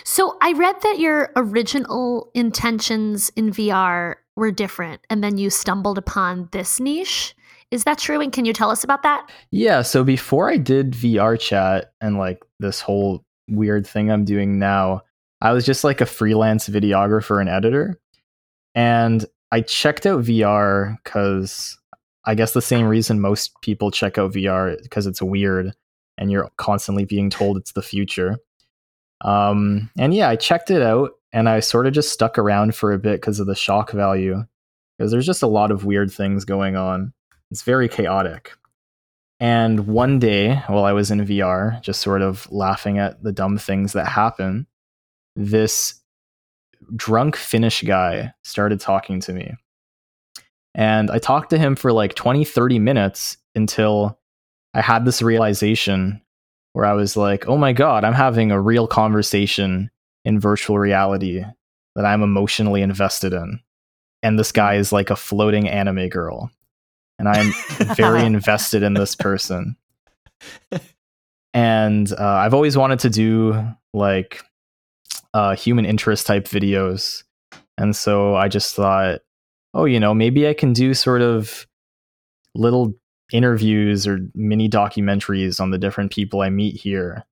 [0.04, 5.98] So I read that your original intentions in VR were different and then you stumbled
[5.98, 7.34] upon this niche.
[7.72, 8.22] Is that true?
[8.22, 9.30] And can you tell us about that?
[9.52, 14.60] Yeah, so before I did VR chat and like this whole weird thing I'm doing
[14.60, 15.02] now,
[15.42, 18.00] I was just like a freelance videographer and editor.
[18.74, 21.78] And I checked out VR because
[22.26, 25.74] I guess the same reason most people check out VR because it's weird
[26.18, 28.38] and you're constantly being told it's the future.
[29.22, 32.94] Um, and yeah, I checked it out and I sort of just stuck around for
[32.94, 34.44] a bit because of the shock value
[34.98, 37.14] because there's just a lot of weird things going on.
[37.52, 38.54] It's very chaotic.
[39.40, 43.58] And one day, while I was in VR, just sort of laughing at the dumb
[43.58, 44.66] things that happen,
[45.36, 46.02] this
[46.96, 49.54] drunk Finnish guy started talking to me.
[50.74, 54.20] And I talked to him for like 20, 30 minutes until
[54.74, 56.22] I had this realization
[56.74, 59.90] where I was like, oh my God, I'm having a real conversation
[60.26, 61.44] in virtual reality
[61.96, 63.62] that I'm emotionally invested in.
[64.22, 66.52] And this guy is like a floating anime girl.
[67.20, 67.52] And I'm
[67.96, 69.76] very invested in this person.
[71.54, 74.44] And uh, I've always wanted to do like
[75.34, 77.24] uh, human interest type videos.
[77.78, 79.22] And so I just thought,
[79.74, 81.66] oh, you know, maybe I can do sort of
[82.56, 82.94] little
[83.32, 87.24] interviews or mini documentaries on the different people I meet here.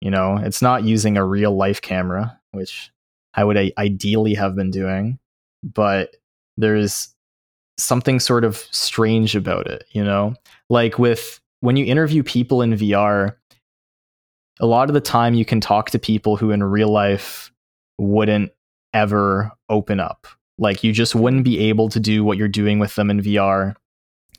[0.00, 2.90] You know, it's not using a real life camera, which
[3.34, 5.18] I would i- ideally have been doing,
[5.62, 6.14] but
[6.56, 7.14] there's
[7.78, 10.34] something sort of strange about it, you know?
[10.70, 13.36] Like with when you interview people in VR,
[14.60, 17.52] a lot of the time you can talk to people who in real life
[17.98, 18.52] wouldn't
[18.94, 20.26] ever open up.
[20.58, 23.74] Like you just wouldn't be able to do what you're doing with them in VR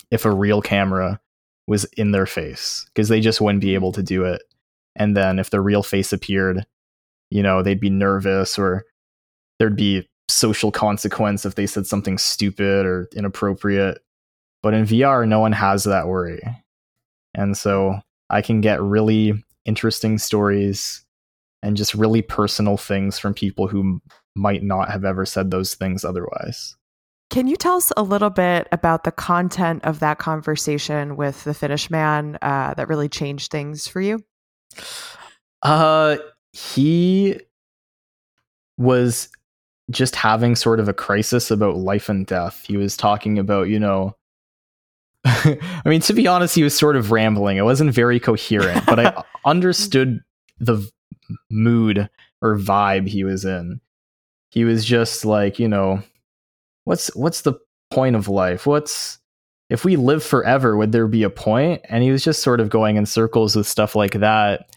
[0.10, 1.20] if a real camera
[1.68, 4.42] was in their face because they just wouldn't be able to do it.
[4.96, 6.66] And then if the real face appeared,
[7.30, 8.86] you know, they'd be nervous or
[9.60, 14.00] there'd be social consequence if they said something stupid or inappropriate.
[14.62, 16.42] But in VR, no one has that worry.
[17.34, 21.06] And so I can get really interesting stories
[21.62, 24.02] and just really personal things from people who
[24.36, 26.76] might not have ever said those things otherwise.
[27.30, 31.54] Can you tell us a little bit about the content of that conversation with the
[31.54, 34.24] Finnish man uh, that really changed things for you?
[35.62, 36.18] Uh,
[36.54, 37.40] he
[38.78, 39.30] was
[39.90, 42.64] just having sort of a crisis about life and death.
[42.66, 44.16] He was talking about, you know,
[45.26, 47.58] I mean, to be honest, he was sort of rambling.
[47.58, 50.22] It wasn't very coherent, but I understood
[50.60, 50.90] the
[51.50, 52.10] mood
[52.42, 53.82] or vibe he was in.
[54.50, 56.02] He was just like, you know,
[56.86, 57.56] what's what's the
[57.92, 58.66] point of life?
[58.66, 59.20] What's
[59.70, 61.82] if we live forever, would there be a point?
[61.90, 64.70] And he was just sort of going in circles with stuff like that.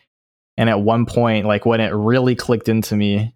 [0.57, 3.35] And at one point, like when it really clicked into me,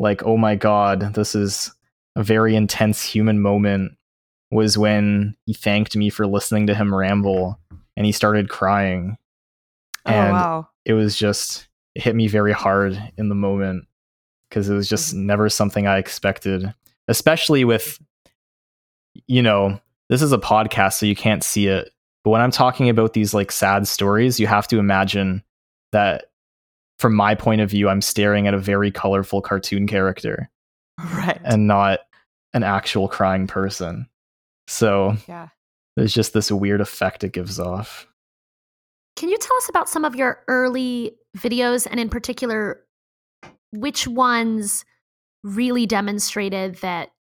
[0.00, 1.72] like, oh my God, this is
[2.16, 3.92] a very intense human moment,
[4.50, 7.60] was when he thanked me for listening to him ramble
[7.96, 9.16] and he started crying.
[10.06, 10.68] Oh, and oh, wow.
[10.86, 13.84] it was just, it hit me very hard in the moment
[14.48, 15.26] because it was just mm-hmm.
[15.26, 16.74] never something I expected,
[17.06, 18.00] especially with,
[19.26, 21.90] you know, this is a podcast, so you can't see it.
[22.24, 25.44] But when I'm talking about these like sad stories, you have to imagine
[25.92, 26.29] that
[27.00, 30.50] from my point of view, I'm staring at a very colorful cartoon character
[30.98, 31.40] Right.
[31.44, 32.00] and not
[32.52, 34.06] an actual crying person.
[34.68, 35.48] So yeah.
[35.96, 38.06] there's just this weird effect it gives off.
[39.16, 42.84] Can you tell us about some of your early videos and in particular
[43.72, 44.84] which ones
[45.42, 47.12] really demonstrated that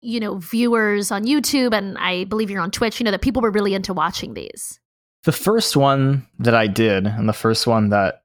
[0.00, 3.42] you know viewers on YouTube and I believe you're on Twitch, you know that people
[3.42, 4.78] were really into watching these?
[5.24, 8.23] The first one that I did, and the first one that,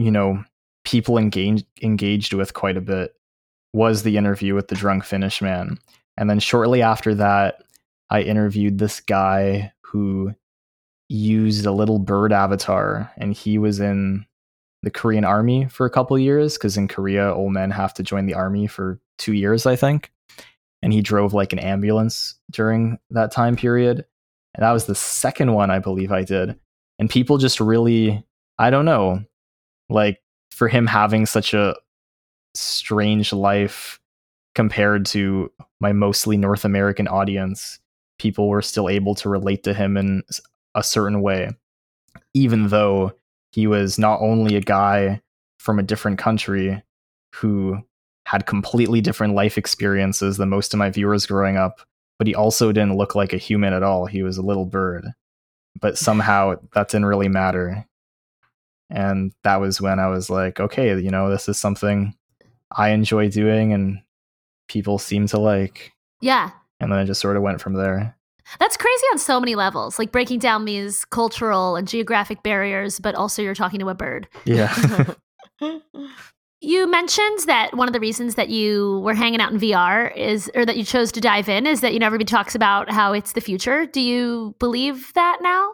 [0.00, 0.42] you know,
[0.84, 3.14] people engaged engaged with quite a bit
[3.72, 5.78] was the interview with the drunk Finnish man.
[6.16, 7.62] And then shortly after that,
[8.08, 10.34] I interviewed this guy who
[11.08, 14.24] used a little bird avatar and he was in
[14.82, 18.26] the Korean army for a couple years because in Korea old men have to join
[18.26, 20.10] the army for 2 years I think.
[20.82, 24.06] And he drove like an ambulance during that time period.
[24.54, 26.58] And that was the second one I believe I did.
[26.98, 28.24] And people just really
[28.58, 29.24] I don't know,
[29.90, 31.76] like for him having such a
[32.54, 34.00] strange life
[34.54, 37.78] compared to my mostly North American audience,
[38.18, 40.22] people were still able to relate to him in
[40.74, 41.50] a certain way,
[42.34, 43.12] even though
[43.52, 45.20] he was not only a guy
[45.58, 46.82] from a different country
[47.34, 47.78] who
[48.26, 51.80] had completely different life experiences than most of my viewers growing up,
[52.18, 54.06] but he also didn't look like a human at all.
[54.06, 55.06] He was a little bird.
[55.80, 57.86] But somehow that didn't really matter.
[58.90, 62.14] And that was when I was like, okay, you know, this is something
[62.76, 64.00] I enjoy doing and
[64.68, 65.92] people seem to like.
[66.20, 66.50] Yeah.
[66.80, 68.16] And then I just sort of went from there.
[68.58, 73.14] That's crazy on so many levels, like breaking down these cultural and geographic barriers, but
[73.14, 74.28] also you're talking to a bird.
[74.44, 75.14] Yeah.
[76.62, 80.50] You mentioned that one of the reasons that you were hanging out in VR is,
[80.54, 83.14] or that you chose to dive in, is that you know everybody talks about how
[83.14, 83.86] it's the future.
[83.86, 85.70] Do you believe that now?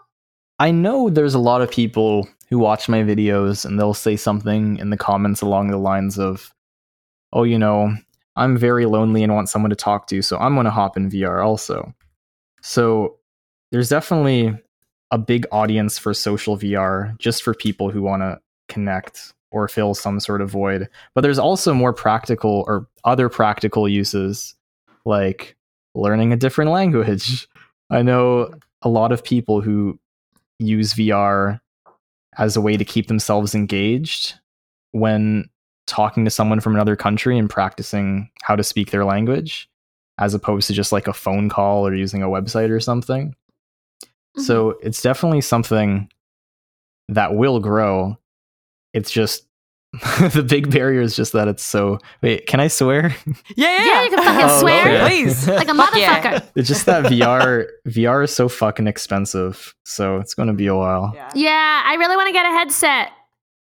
[0.60, 4.78] I know there's a lot of people who watch my videos and they'll say something
[4.78, 6.54] in the comments along the lines of,
[7.32, 7.94] oh, you know,
[8.36, 11.10] I'm very lonely and want someone to talk to, so I'm going to hop in
[11.10, 11.94] VR also.
[12.62, 13.16] So
[13.72, 14.56] there's definitely
[15.10, 19.94] a big audience for social VR just for people who want to connect or fill
[19.94, 20.88] some sort of void.
[21.14, 24.54] But there's also more practical or other practical uses
[25.04, 25.56] like
[25.94, 27.46] learning a different language.
[27.46, 27.94] Mm-hmm.
[27.96, 29.98] I know a lot of people who
[30.58, 31.60] use VR
[32.38, 34.34] as a way to keep themselves engaged
[34.92, 35.48] when
[35.86, 39.68] talking to someone from another country and practicing how to speak their language
[40.18, 43.28] as opposed to just like a phone call or using a website or something.
[44.00, 44.42] Mm-hmm.
[44.42, 46.10] So it's definitely something
[47.08, 48.18] that will grow.
[48.92, 49.45] It's just
[50.32, 51.98] the big barrier is just that it's so.
[52.22, 53.14] Wait, can I swear?
[53.56, 55.08] Yeah, yeah, Yeah, you can fucking Oh, swear okay.
[55.08, 55.48] Please.
[55.62, 56.22] like a Fuck yeah.
[56.22, 56.48] motherfucker.
[56.54, 60.76] It's just that VR VR is so fucking expensive, so it's going to be a
[60.76, 61.12] while.
[61.14, 61.30] Yeah.
[61.34, 63.08] Yeah, I really want to get a headset.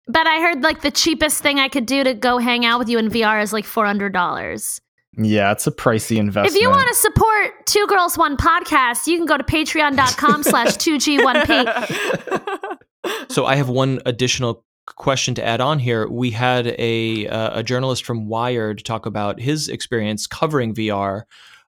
[0.07, 2.89] But I heard like the cheapest thing I could do to go hang out with
[2.89, 4.79] you in VR is like four hundred dollars.
[5.17, 6.53] Yeah, it's a pricey investment.
[6.53, 10.75] If you want to support Two Girls One Podcast, you can go to patreon.com slash
[10.75, 12.77] 2G1P.
[13.29, 16.07] So I have one additional question to add on here.
[16.07, 21.23] We had a uh, a journalist from Wired talk about his experience covering VR,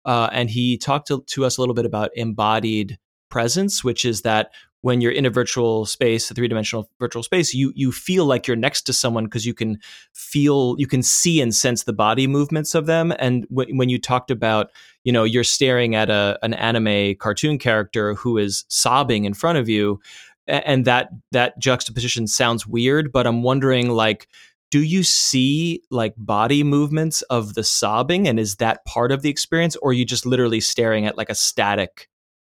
[0.06, 2.97] uh, and he talked to, to us a little bit about embodied
[3.30, 4.51] presence, which is that
[4.86, 8.45] when you're in a virtual space, a three dimensional virtual space, you you feel like
[8.45, 9.80] you're next to someone because you can
[10.13, 13.12] feel, you can see and sense the body movements of them.
[13.17, 14.69] And w- when you talked about,
[15.04, 19.58] you know, you're staring at a an anime cartoon character who is sobbing in front
[19.58, 19.99] of you,
[20.48, 24.28] and that that juxtaposition sounds weird, but I'm wondering like.
[24.72, 29.30] Do you see like body movements of the sobbing, and is that part of the
[29.30, 32.10] experience, or are you just literally staring at like a static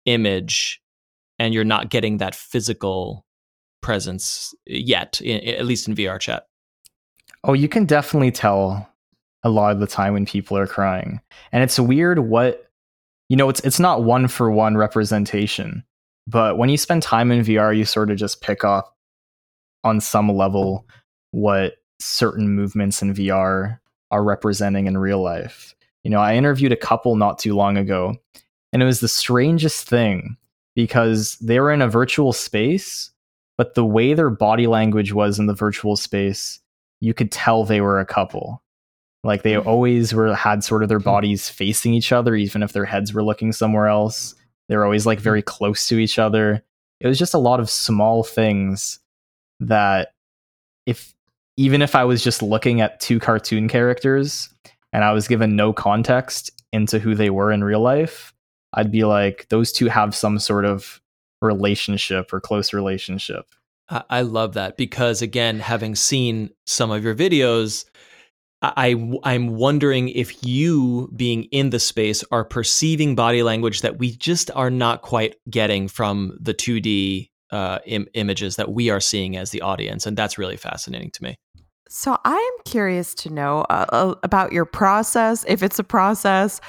[0.05, 0.81] image
[1.39, 3.25] and you're not getting that physical
[3.81, 6.45] presence yet, i- at least in VR chat.
[7.43, 8.87] Oh, you can definitely tell
[9.43, 11.19] a lot of the time when people are crying.
[11.51, 12.67] And it's weird what
[13.29, 15.83] you know, it's it's not one for one representation,
[16.31, 18.95] but when you spend time in VR, you sort of just pick up
[19.83, 20.87] on some level
[21.31, 23.79] what certain movements in VR
[24.11, 25.75] are representing in real life.
[26.03, 28.15] You know, I interviewed a couple not too long ago,
[28.71, 30.37] and it was the strangest thing
[30.75, 33.11] because they were in a virtual space,
[33.57, 36.61] but the way their body language was in the virtual space
[37.01, 38.63] you could tell they were a couple.
[39.23, 39.67] Like they hmm.
[39.67, 41.03] always were had sort of their hmm.
[41.03, 44.35] bodies facing each other, even if their heads were looking somewhere else.
[44.71, 46.63] They were always like very close to each other.
[47.01, 48.99] It was just a lot of small things
[49.59, 50.13] that
[50.85, 51.13] if
[51.57, 54.47] even if I was just looking at two cartoon characters
[54.93, 58.33] and I was given no context into who they were in real life,
[58.71, 61.01] I'd be like, those two have some sort of
[61.41, 63.47] relationship or close relationship.
[63.89, 67.83] I love that because again, having seen some of your videos,
[68.61, 73.97] I, I am wondering if you being in the space are perceiving body language that
[73.97, 78.99] we just are not quite getting from the 2D uh, Im- images that we are
[78.99, 81.37] seeing as the audience, and that's really fascinating to me.
[81.89, 86.61] So I am curious to know uh, uh, about your process, if it's a process,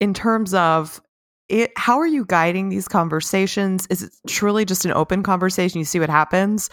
[0.00, 1.00] in terms of
[1.48, 1.72] it.
[1.76, 3.88] How are you guiding these conversations?
[3.90, 5.80] Is it truly just an open conversation?
[5.80, 6.70] You see what happens,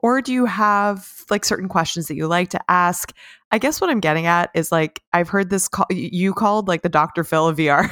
[0.00, 3.12] or do you have like certain questions that you like to ask?
[3.50, 6.82] I guess what I'm getting at is like I've heard this call, you called like
[6.82, 7.24] the Dr.
[7.24, 7.90] Phil of VR.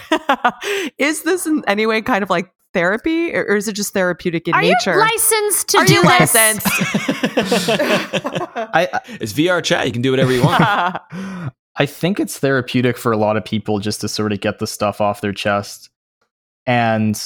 [0.98, 4.48] is this in any way kind of like therapy, or, or is it just therapeutic
[4.48, 4.94] in Are nature?
[4.94, 6.34] you licensed to Are do you this?
[6.34, 6.66] licensed?
[8.74, 10.62] I, it's VR chat; you can do whatever you want.
[11.76, 14.66] I think it's therapeutic for a lot of people just to sort of get the
[14.66, 15.90] stuff off their chest.
[16.66, 17.20] And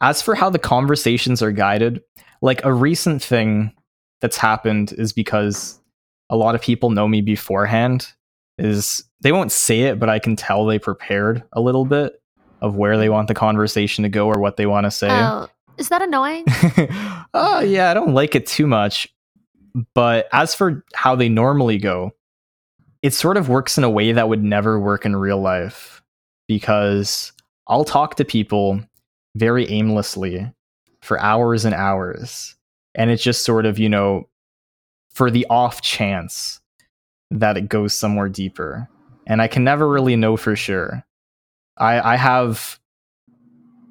[0.00, 2.02] as for how the conversations are guided,
[2.42, 3.72] like a recent thing
[4.20, 5.80] that's happened is because
[6.30, 8.12] a lot of people know me beforehand
[8.58, 12.20] is they won't say it but I can tell they prepared a little bit
[12.60, 15.08] of where they want the conversation to go or what they want to say.
[15.10, 16.44] Oh, is that annoying?
[17.34, 19.08] oh yeah, I don't like it too much.
[19.94, 22.12] But as for how they normally go,
[23.02, 26.02] it sort of works in a way that would never work in real life
[26.48, 27.32] because
[27.68, 28.80] I'll talk to people
[29.36, 30.50] very aimlessly
[31.00, 32.56] for hours and hours.
[32.98, 34.28] And it's just sort of, you know,
[35.14, 36.60] for the off chance
[37.30, 38.88] that it goes somewhere deeper.
[39.26, 41.04] And I can never really know for sure.
[41.78, 42.78] I, I have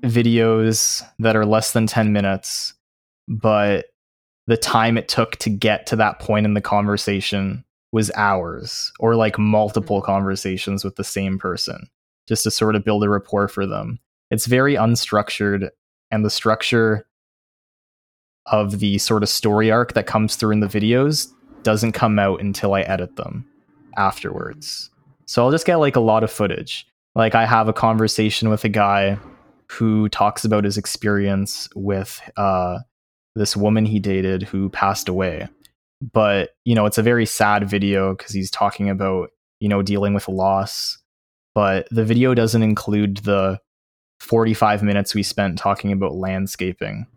[0.04, 2.74] videos that are less than 10 minutes,
[3.28, 3.86] but
[4.46, 9.16] the time it took to get to that point in the conversation was hours or
[9.16, 10.12] like multiple mm-hmm.
[10.12, 11.90] conversations with the same person
[12.28, 14.00] just to sort of build a rapport for them.
[14.30, 15.70] It's very unstructured,
[16.12, 17.07] and the structure
[18.52, 21.32] of the sort of story arc that comes through in the videos
[21.64, 23.46] doesn't come out until I edit them
[23.98, 24.90] afterwards.
[25.26, 26.88] So I'll just get like a lot of footage.
[27.16, 29.18] Like I have a conversation with a guy
[29.70, 32.80] who talks about his experience with uh,
[33.36, 35.50] this woman he dated who passed away.
[36.14, 39.30] But, you know, it's a very sad video because he's talking about,
[39.60, 40.98] you know, dealing with loss.
[41.56, 43.60] But the video doesn't include the
[44.20, 47.08] 45 minutes we spent talking about landscaping.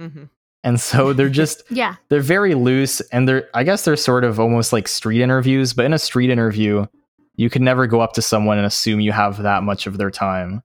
[0.00, 0.24] Mm-hmm.
[0.66, 1.94] And so they're just Yeah.
[2.10, 5.86] they're very loose and they're I guess they're sort of almost like street interviews, but
[5.86, 6.86] in a street interview,
[7.36, 10.10] you can never go up to someone and assume you have that much of their
[10.10, 10.62] time.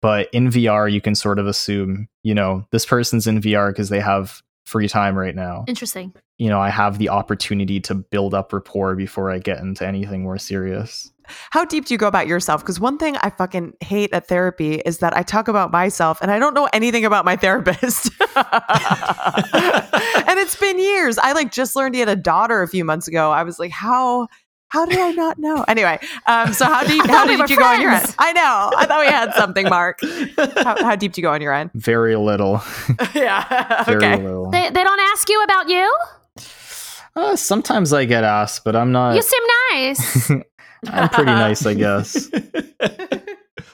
[0.00, 3.88] But in VR, you can sort of assume, you know, this person's in VR because
[3.88, 5.64] they have free time right now.
[5.66, 6.14] Interesting.
[6.36, 10.22] You know, I have the opportunity to build up rapport before I get into anything
[10.22, 11.10] more serious.
[11.50, 12.62] How deep do you go about yourself?
[12.62, 16.30] Because one thing I fucking hate at therapy is that I talk about myself and
[16.30, 18.10] I don't know anything about my therapist.
[18.36, 21.18] and it's been years.
[21.18, 23.30] I like just learned he had a daughter a few months ago.
[23.30, 24.28] I was like, how
[24.70, 25.64] how did I not know?
[25.66, 28.14] Anyway, um, so how deep how thought deep were do you go on your end?
[28.18, 28.70] I know.
[28.76, 29.98] I thought we had something, Mark.
[30.56, 31.70] How, how deep do you go on your end?
[31.74, 32.60] Very little.
[33.14, 33.84] yeah.
[33.84, 34.22] Very okay.
[34.22, 34.50] little.
[34.50, 35.96] They, they don't ask you about you?
[37.16, 39.16] Uh, sometimes I get asked, but I'm not.
[39.16, 40.30] you seem nice.
[40.86, 42.30] I'm pretty nice, I guess.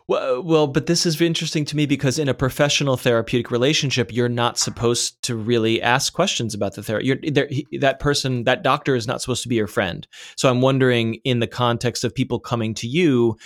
[0.07, 4.29] Well, well, but this is interesting to me because in a professional therapeutic relationship, you're
[4.29, 7.07] not supposed to really ask questions about the therapy.
[7.07, 10.07] You're, there, he, that person, that doctor, is not supposed to be your friend.
[10.37, 13.39] So I'm wondering, in the context of people coming to you,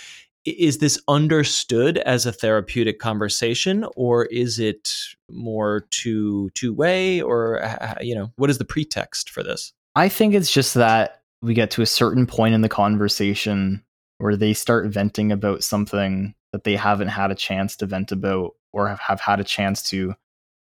[0.45, 4.93] is this understood as a therapeutic conversation, or is it
[5.29, 7.61] more two two way, or
[8.01, 9.71] you know, what is the pretext for this?
[9.95, 13.83] I think it's just that we get to a certain point in the conversation
[14.17, 18.51] where they start venting about something that they haven't had a chance to vent about
[18.73, 20.13] or have, have had a chance to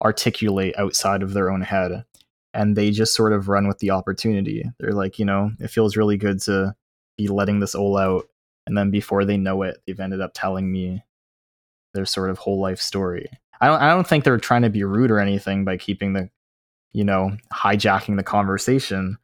[0.03, 2.05] articulate outside of their own head.
[2.55, 4.65] And they just sort of run with the opportunity.
[4.79, 6.75] They're like, you know, it feels really good to
[7.17, 8.29] be letting this all out.
[8.67, 11.03] And then before they know it, they've ended up telling me
[11.95, 13.29] their sort of whole life story.
[13.61, 16.31] I don't I don't think they're trying to be rude or anything by keeping the
[16.93, 19.19] you know, hijacking the conversation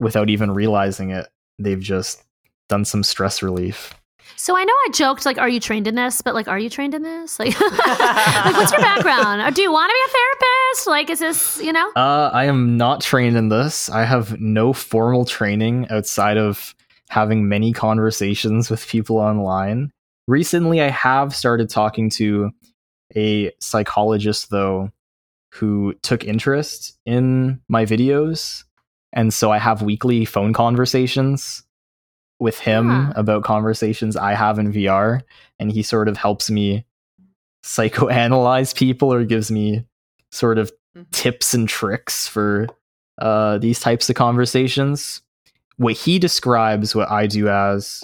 [0.00, 1.28] without even realizing it.
[1.58, 2.22] They've just
[2.68, 3.94] done some stress relief.
[4.36, 6.20] so I know I joked, like, are you trained in this?
[6.22, 7.38] But, like, are you trained in this?
[7.38, 9.42] Like, like what's your background?
[9.42, 10.86] Or do you want to be a therapist?
[10.86, 11.90] Like, is this, you know?
[11.94, 13.88] Uh, I am not trained in this.
[13.88, 16.74] I have no formal training outside of
[17.10, 19.90] having many conversations with people online.
[20.26, 22.50] Recently, I have started talking to
[23.14, 24.90] a psychologist, though,
[25.52, 28.64] who took interest in my videos.
[29.14, 31.62] And so I have weekly phone conversations
[32.40, 33.12] with him Huh.
[33.16, 35.22] about conversations I have in VR.
[35.58, 36.84] And he sort of helps me
[37.64, 39.84] psychoanalyze people or gives me
[40.30, 41.10] sort of Mhm.
[41.10, 42.66] tips and tricks for
[43.18, 45.22] uh, these types of conversations.
[45.76, 48.02] What he describes what I do as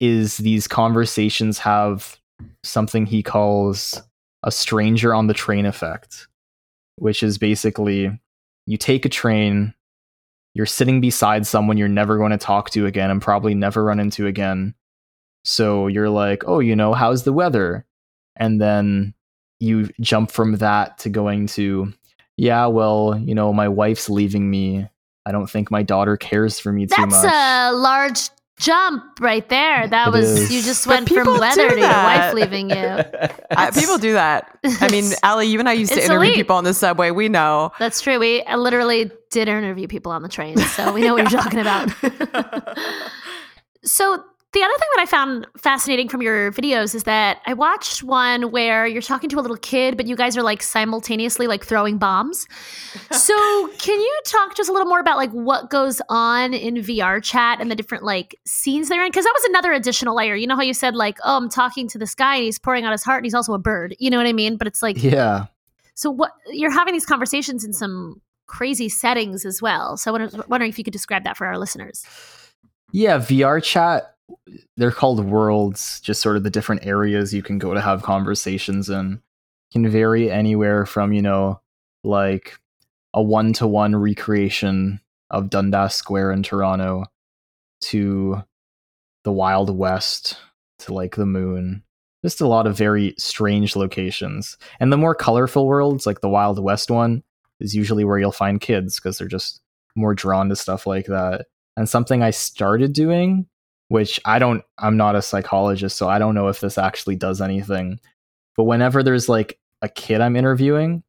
[0.00, 2.18] is these conversations have
[2.64, 4.02] something he calls
[4.42, 6.26] a stranger on the train effect,
[6.96, 8.18] which is basically
[8.66, 9.74] you take a train,
[10.54, 14.00] you're sitting beside someone you're never going to talk to again and probably never run
[14.00, 14.74] into again.
[15.44, 17.86] So you're like, oh, you know, how's the weather?
[18.36, 19.14] And then
[19.60, 21.92] you jump from that to going to,
[22.36, 24.88] yeah, well, you know, my wife's leaving me.
[25.26, 27.32] I don't think my daughter cares for me too That's much.
[27.32, 29.86] a large jump right there.
[29.88, 30.52] That It was, is.
[30.52, 32.76] you just went from people do weather to your wife leaving you.
[33.50, 34.58] Uh, people do that.
[34.80, 36.34] I mean, Allie, you and I used to interview elite.
[36.34, 37.10] people on the subway.
[37.10, 37.72] We know.
[37.78, 38.18] That's true.
[38.18, 41.58] We uh, literally did interview people on the train, so we know what you're talking
[41.58, 41.88] about.
[43.84, 44.22] so
[44.52, 48.50] the other thing that I found fascinating from your videos is that I watched one
[48.50, 51.98] where you're talking to a little kid, but you guys are like simultaneously like throwing
[51.98, 52.46] bombs.
[53.10, 56.76] So can you talk to us a little more about like what goes on in
[56.76, 59.10] VR chat and the different like scenes they're in?
[59.10, 60.34] Because that was another additional layer.
[60.34, 62.84] You know how you said like, oh, I'm talking to this guy and he's pouring
[62.84, 63.94] out his heart and he's also a bird.
[63.98, 64.56] You know what I mean?
[64.56, 65.46] But it's like yeah.
[65.94, 69.96] so what you're having these conversations in some crazy settings as well.
[69.96, 72.04] So I was wondering if you could describe that for our listeners.
[72.92, 74.14] Yeah, VR chat,
[74.76, 78.88] they're called worlds, just sort of the different areas you can go to have conversations
[78.90, 79.20] in.
[79.72, 81.60] Can vary anywhere from, you know,
[82.02, 82.58] like
[83.12, 85.00] a one to one recreation
[85.30, 87.04] of Dundas Square in Toronto
[87.82, 88.42] to
[89.24, 90.38] the Wild West
[90.80, 91.82] to like the moon.
[92.24, 94.56] Just a lot of very strange locations.
[94.80, 97.22] And the more colorful worlds, like the Wild West one,
[97.60, 99.60] is usually where you'll find kids because they're just
[99.94, 101.46] more drawn to stuff like that.
[101.76, 103.46] And something I started doing,
[103.88, 107.40] which I don't, I'm not a psychologist, so I don't know if this actually does
[107.40, 108.00] anything.
[108.56, 111.02] But whenever there's like a kid I'm interviewing,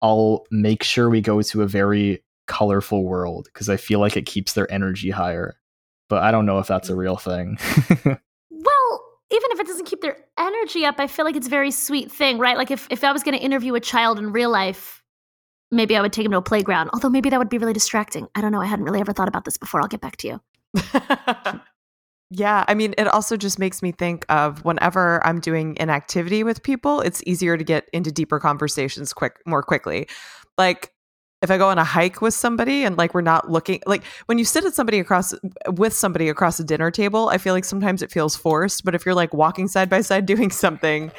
[0.00, 4.26] I'll make sure we go to a very colorful world because I feel like it
[4.26, 5.56] keeps their energy higher.
[6.08, 7.58] But I don't know if that's a real thing.
[8.50, 11.70] Well, even if it doesn't keep their energy up, I feel like it's a very
[11.70, 12.56] sweet thing, right?
[12.56, 15.02] Like if, if I was going to interview a child in real life,
[15.70, 16.90] maybe I would take him to a playground.
[16.92, 18.28] Although maybe that would be really distracting.
[18.34, 18.60] I don't know.
[18.60, 19.80] I hadn't really ever thought about this before.
[19.80, 20.40] I'll get back to you.
[22.34, 26.42] yeah, I mean, it also just makes me think of whenever I'm doing an activity
[26.44, 30.08] with people, it's easier to get into deeper conversations quick more quickly.
[30.56, 30.92] Like
[31.42, 34.38] if I go on a hike with somebody and like we're not looking like when
[34.38, 35.34] you sit at somebody across
[35.68, 38.82] with somebody across a dinner table, I feel like sometimes it feels forced.
[38.82, 41.12] But if you're like walking side by side doing something,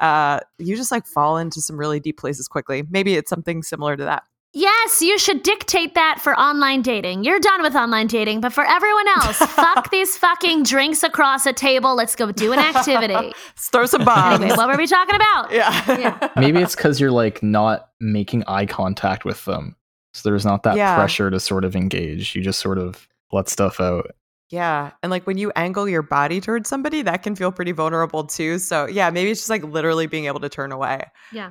[0.00, 2.82] uh, you just like fall into some really deep places quickly.
[2.90, 4.24] Maybe it's something similar to that.
[4.58, 7.24] Yes, you should dictate that for online dating.
[7.24, 11.52] You're done with online dating, but for everyone else, fuck these fucking drinks across a
[11.52, 11.94] table.
[11.94, 13.12] Let's go do an activity.
[13.14, 14.40] Let's throw some bombs.
[14.40, 15.52] anyway, what were we talking about?
[15.52, 15.98] yeah.
[15.98, 16.28] Yeah.
[16.36, 19.76] Maybe it's because you're like not making eye contact with them.
[20.14, 20.96] So there's not that Yeah.
[20.96, 22.34] pressure to sort of engage.
[22.34, 24.10] You just sort of let stuff out.
[24.48, 24.92] Yeah.
[25.02, 28.58] And like when you angle your body towards somebody, that can feel pretty vulnerable too.
[28.58, 31.02] So yeah, maybe it's just like literally being able to turn away.
[31.30, 31.50] Yeah.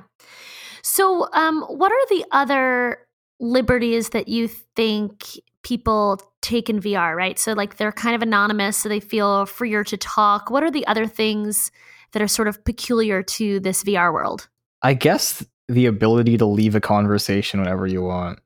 [0.88, 2.98] So, um, what are the other
[3.40, 5.24] liberties that you think
[5.64, 7.40] people take in VR, right?
[7.40, 10.48] So, like, they're kind of anonymous, so they feel freer to talk.
[10.48, 11.72] What are the other things
[12.12, 14.48] that are sort of peculiar to this VR world?
[14.80, 18.38] I guess the ability to leave a conversation whenever you want.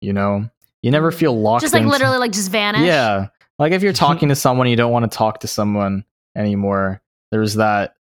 [0.00, 0.48] You know,
[0.82, 1.16] you never Mm.
[1.16, 1.62] feel locked.
[1.62, 1.64] In.
[1.64, 2.82] Just like into- literally, like, just vanish.
[2.82, 3.26] Yeah,
[3.58, 6.04] like if you're talking to someone, you don't want to talk to someone
[6.36, 7.02] anymore.
[7.32, 7.96] There's that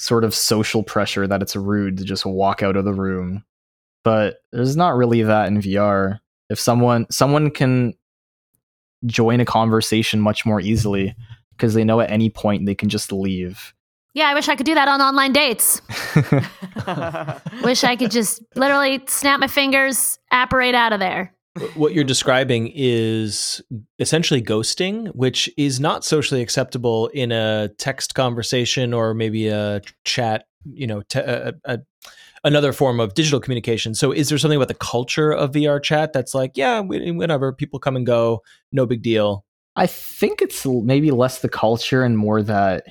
[0.00, 3.44] sort of social pressure that it's rude to just walk out of the room.
[4.02, 6.20] But there's not really that in VR.
[6.48, 7.92] If someone someone can
[9.04, 11.14] join a conversation much more easily
[11.50, 13.74] because they know at any point they can just leave.
[14.14, 15.80] Yeah, I wish I could do that on online dates.
[17.62, 21.32] Wish I could just literally snap my fingers, apparate out of there.
[21.74, 23.60] What you're describing is
[23.98, 30.46] essentially ghosting, which is not socially acceptable in a text conversation or maybe a chat,
[30.64, 31.80] you know, te- a, a,
[32.44, 33.94] another form of digital communication.
[33.94, 37.52] So, is there something about the culture of VR chat that's like, yeah, wh- whenever
[37.52, 39.44] people come and go, no big deal?
[39.74, 42.86] I think it's maybe less the culture and more that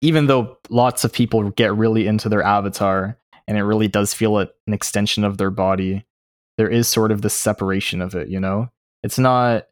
[0.00, 4.38] even though lots of people get really into their avatar and it really does feel
[4.38, 6.04] an extension of their body,
[6.56, 8.70] there is sort of this separation of it, you know?
[9.02, 9.66] It's not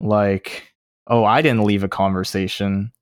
[0.00, 0.74] like,
[1.06, 2.92] oh, I didn't leave a conversation.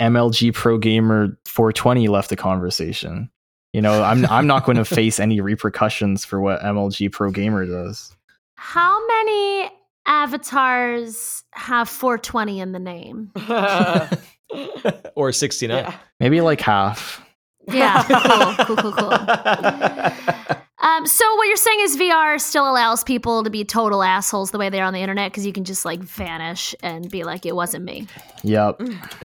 [0.00, 3.30] MLG Pro Gamer 420 left a conversation.
[3.72, 7.66] You know, I'm I'm not going to face any repercussions for what MLG Pro Gamer
[7.66, 8.14] does.
[8.56, 9.70] How many
[10.06, 13.30] avatars have 420 in the name?
[15.14, 15.76] or 69.
[15.76, 15.94] Yeah.
[16.20, 17.24] Maybe like half.
[17.68, 20.56] Yeah, cool, cool, cool, cool.
[20.82, 24.58] Um, so what you're saying is VR still allows people to be total assholes the
[24.58, 27.46] way they are on the internet because you can just like vanish and be like,
[27.46, 28.08] it wasn't me.
[28.42, 28.78] Yep.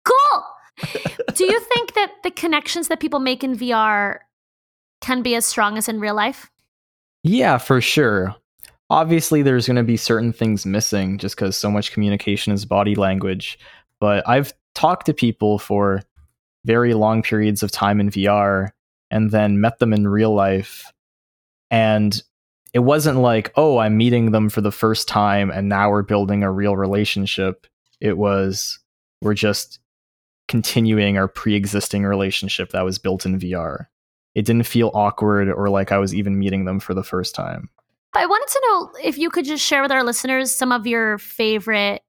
[0.04, 0.44] Cool.
[1.34, 4.18] Do you think that the connections that people make in VR
[5.00, 6.50] can be as strong as in real life?
[7.22, 8.34] Yeah, for sure.
[8.90, 12.94] Obviously, there's going to be certain things missing just because so much communication is body
[12.94, 13.58] language.
[13.98, 16.02] But I've talked to people for
[16.66, 18.70] very long periods of time in VR
[19.10, 20.92] and then met them in real life.
[21.70, 22.20] And
[22.72, 26.42] it wasn't like, oh, I'm meeting them for the first time and now we're building
[26.42, 27.66] a real relationship.
[28.00, 28.78] It was,
[29.22, 29.78] we're just
[30.48, 33.86] continuing our pre existing relationship that was built in VR.
[34.34, 37.70] It didn't feel awkward or like I was even meeting them for the first time.
[38.14, 41.18] I wanted to know if you could just share with our listeners some of your
[41.18, 42.02] favorite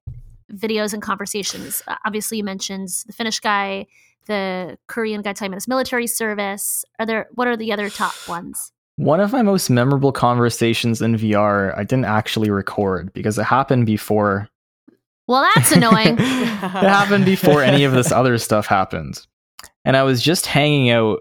[0.52, 1.82] videos and conversations.
[1.86, 3.86] Uh, obviously, you mentioned the Finnish guy,
[4.26, 6.84] the Korean guy talking about his military service.
[6.98, 7.28] Are there?
[7.34, 8.72] What are the other top ones?
[8.98, 13.86] One of my most memorable conversations in VR, I didn't actually record because it happened
[13.86, 14.48] before
[15.28, 16.14] Well, that's annoying.
[16.18, 19.24] it happened before any of this other stuff happened.
[19.84, 21.20] And I was just hanging out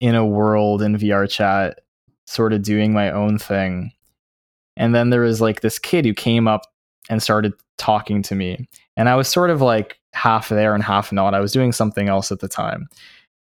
[0.00, 1.78] in a world in VR chat,
[2.26, 3.92] sort of doing my own thing.
[4.76, 6.62] And then there was like this kid who came up
[7.08, 8.68] and started talking to me.
[8.96, 11.32] And I was sort of like half there and half not.
[11.32, 12.88] I was doing something else at the time.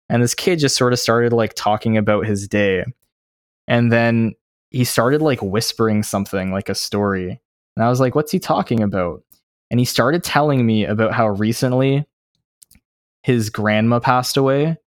[0.09, 2.83] And this kid just sort of started like talking about his day.
[3.67, 4.33] And then
[4.71, 7.39] he started like whispering something like a story.
[7.75, 9.23] And I was like, what's he talking about?
[9.71, 12.05] And he started telling me about how recently
[13.23, 14.77] his grandma passed away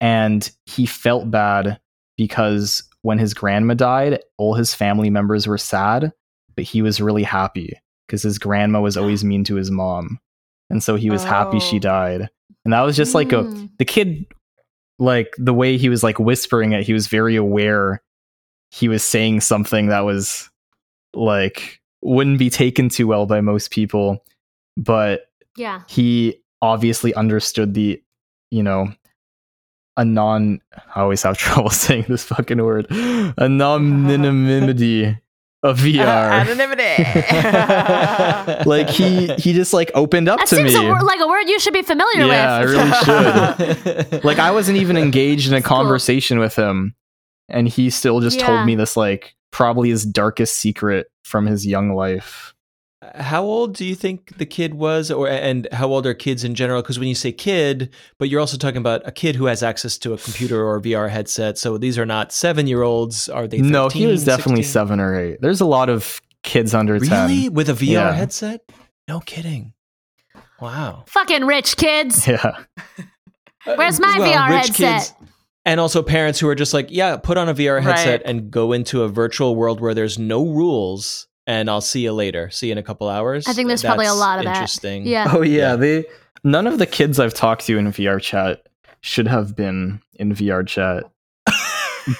[0.00, 1.80] and he felt bad
[2.16, 6.12] because when his grandma died, all his family members were sad,
[6.54, 10.20] but he was really happy because his grandma was always mean to his mom.
[10.70, 11.80] And so he was happy she Oh.
[11.80, 12.28] died.
[12.64, 13.70] And that was just like a Mm.
[13.78, 14.26] the kid
[14.98, 18.02] like the way he was like whispering it, he was very aware
[18.70, 20.48] he was saying something that was
[21.14, 24.24] like wouldn't be taken too well by most people,
[24.76, 25.26] but
[25.56, 25.82] Yeah.
[25.88, 28.02] he obviously understood the,
[28.50, 28.88] you know,
[29.98, 30.60] a non.
[30.94, 32.86] I always have trouble saying this fucking word.
[33.38, 35.18] Anonymity
[35.62, 36.04] of VR.
[36.32, 37.04] Anonymity.
[38.66, 40.86] like he he just like opened up That to seems me.
[40.88, 42.32] a like a word you should be familiar with.
[42.32, 42.92] yeah, I really
[44.10, 44.24] should.
[44.24, 45.76] like I wasn't even engaged in a That's cool.
[45.78, 46.94] conversation with him,
[47.48, 48.46] and he still just Yeah.
[48.46, 52.51] told me this like probably his darkest secret from his young life.
[53.16, 56.54] How old do you think the kid was, or and how old are kids in
[56.54, 56.82] general?
[56.82, 59.98] Because when you say kid, but you're also talking about a kid who has access
[59.98, 61.58] to a computer or a VR headset.
[61.58, 63.28] So these are not seven year olds.
[63.28, 63.58] Are they?
[63.58, 65.38] 13, no, he was definitely seven or eight.
[65.40, 67.54] There's a lot of kids under Really, ten.
[67.54, 68.12] with a VR Yeah.
[68.12, 68.60] headset?
[69.08, 69.72] No kidding.
[70.60, 71.04] Wow.
[71.08, 72.26] Fucking rich kids.
[72.28, 72.56] Yeah.
[73.64, 75.00] Where's my Well, VR rich headset?
[75.00, 75.14] kids-
[75.64, 78.22] and also parents who are just like, yeah, put on a VR headset Right.
[78.24, 82.50] and go into a virtual world where there's no rules, and I'll see you later.
[82.50, 83.46] See you in a couple hours.
[83.48, 84.56] I think there's probably a lot of that.
[84.56, 85.06] interesting.
[85.06, 85.26] Yeah.
[85.32, 85.76] Oh yeah, Yeah.
[85.76, 86.04] they
[86.44, 88.66] none of the kids I've talked to in VR chat
[89.00, 91.04] should have been in VR chat.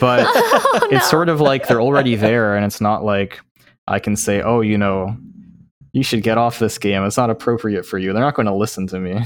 [0.01, 1.11] But Oh, it's no.
[1.11, 3.41] sort of like they're already there and it's not like
[3.89, 5.17] I can say, "Oh, you know,
[5.93, 7.03] you should get off this game.
[7.05, 9.21] It's not appropriate for you." They're not going to listen to me.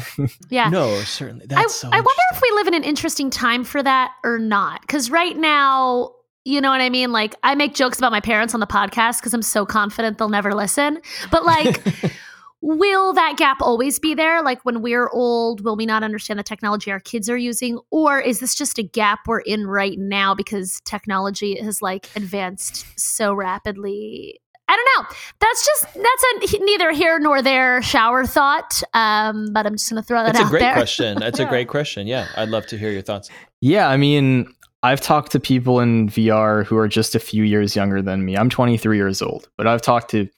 [0.48, 0.70] yeah.
[0.70, 1.44] No, certainly.
[1.50, 4.38] I, That's so I wonder if we live in an interesting time for that or
[4.38, 4.80] not.
[4.80, 6.12] Because right now,
[6.46, 7.10] you know what I mean?
[7.12, 10.28] Like, I make jokes about my parents on the podcast because I'm so confident they'll
[10.28, 11.00] never listen.
[11.30, 11.82] But, like,
[12.62, 14.42] will that gap always be there?
[14.42, 17.78] Like, when we're old, will we not understand the technology our kids are using?
[17.90, 22.86] Or is this just a gap we're in right now because technology has, like, advanced
[22.98, 24.40] so rapidly?
[24.68, 25.16] I don't know.
[25.40, 28.82] That's just that's a neither here nor there shower thought.
[28.94, 30.32] Um, but I'm just gonna throw that out.
[30.34, 31.18] That's a great question.
[31.20, 31.46] That's Yeah.
[31.46, 32.08] a great question.
[32.08, 33.30] Yeah, I'd love to hear your thoughts.
[33.60, 34.52] yeah, I mean,
[34.86, 38.36] I've talked to people in VR who are just a few years younger than me.
[38.36, 40.28] I'm 23 years old, but I've talked to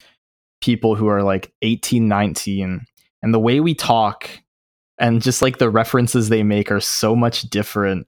[0.62, 2.80] people who are like 18, 19,
[3.22, 4.30] and the way we talk
[4.96, 8.06] and just like the references they make are so much different,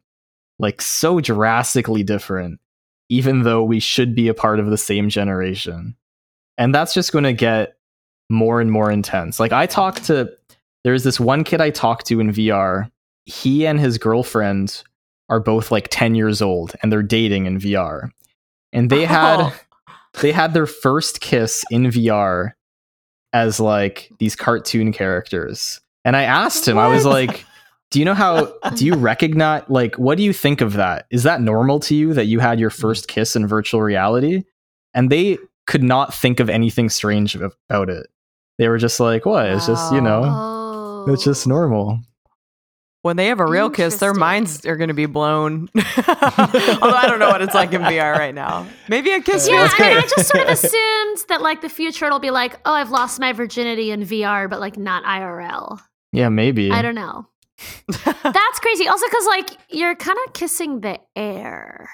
[0.59, 2.59] like so drastically different,
[3.11, 5.95] even though we should be a part of the same generation.
[6.57, 7.77] And that's just going to get
[8.31, 9.41] more and more intense.
[9.41, 10.33] Like I talked to,
[10.85, 12.91] there's this one kid I talked to in VR.
[13.27, 14.83] He and his girlfriend
[15.31, 18.11] are both like 10 years old and they're dating in VR.
[18.73, 19.61] And they had Oh.
[20.21, 22.53] they had their first kiss in VR
[23.33, 25.81] as like these cartoon characters.
[26.05, 27.45] And I asked him, I was like,
[27.91, 31.07] do you know how do you recognize like what do you think of that?
[31.11, 32.81] Is that normal to you that you had your mm-hmm.
[32.83, 34.45] first kiss in virtual reality?
[34.95, 38.09] And they could not think of anything strange about it.
[38.59, 39.47] They were just like, what?
[39.47, 41.13] It's just, you know, Oh.
[41.13, 41.51] it's just oh.
[41.51, 42.01] normal.
[43.03, 45.69] When they have a real kiss, their minds are going to be blown.
[45.77, 48.67] Although I don't know what it's like in VR right now.
[48.89, 51.71] Maybe a kiss Yeah, feels I mean, I just sort of assumed that like the
[51.71, 55.81] future it'll be like, oh, I've lost my virginity in VR, but like not IRL.
[56.13, 56.71] Yeah, maybe.
[56.71, 57.27] I don't know.
[57.89, 58.87] That's crazy.
[58.89, 61.89] Also, because like you're kind of kissing the air.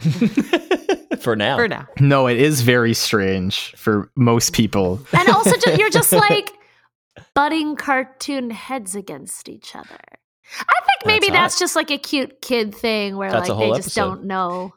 [1.20, 1.56] For now.
[1.56, 1.86] For now.
[2.00, 5.00] No, it is very strange for most people.
[5.12, 6.52] and also, ju- you're just like
[7.34, 9.98] butting cartoon heads against each other.
[10.58, 13.68] I think maybe That's that's, just like a cute kid thing where That's like they
[13.68, 14.00] just episode.
[14.00, 14.74] don't know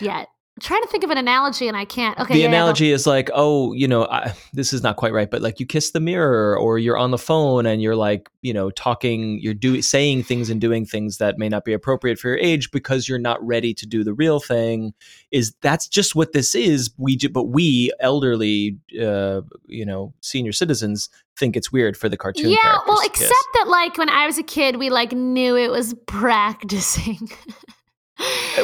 [0.00, 0.28] yet.
[0.56, 2.16] I'm trying to think of an analogy and I can't.
[2.16, 5.28] Okay, the yeah, analogy is like, oh, you know, I, this is not quite right,
[5.28, 8.52] but like you kiss the mirror, or you're on the phone and you're like, you
[8.52, 12.28] know, talking, you're doing, saying things and doing things that may not be appropriate for
[12.28, 14.94] your age because you're not ready to do the real thing.
[15.32, 16.90] Is that's just what this is?
[16.98, 22.50] We, but we elderly, uh, you know, senior citizens think it's weird for the cartoon.
[22.50, 25.94] yeah well except that like when i was a kid we like knew it was
[26.06, 27.28] practicing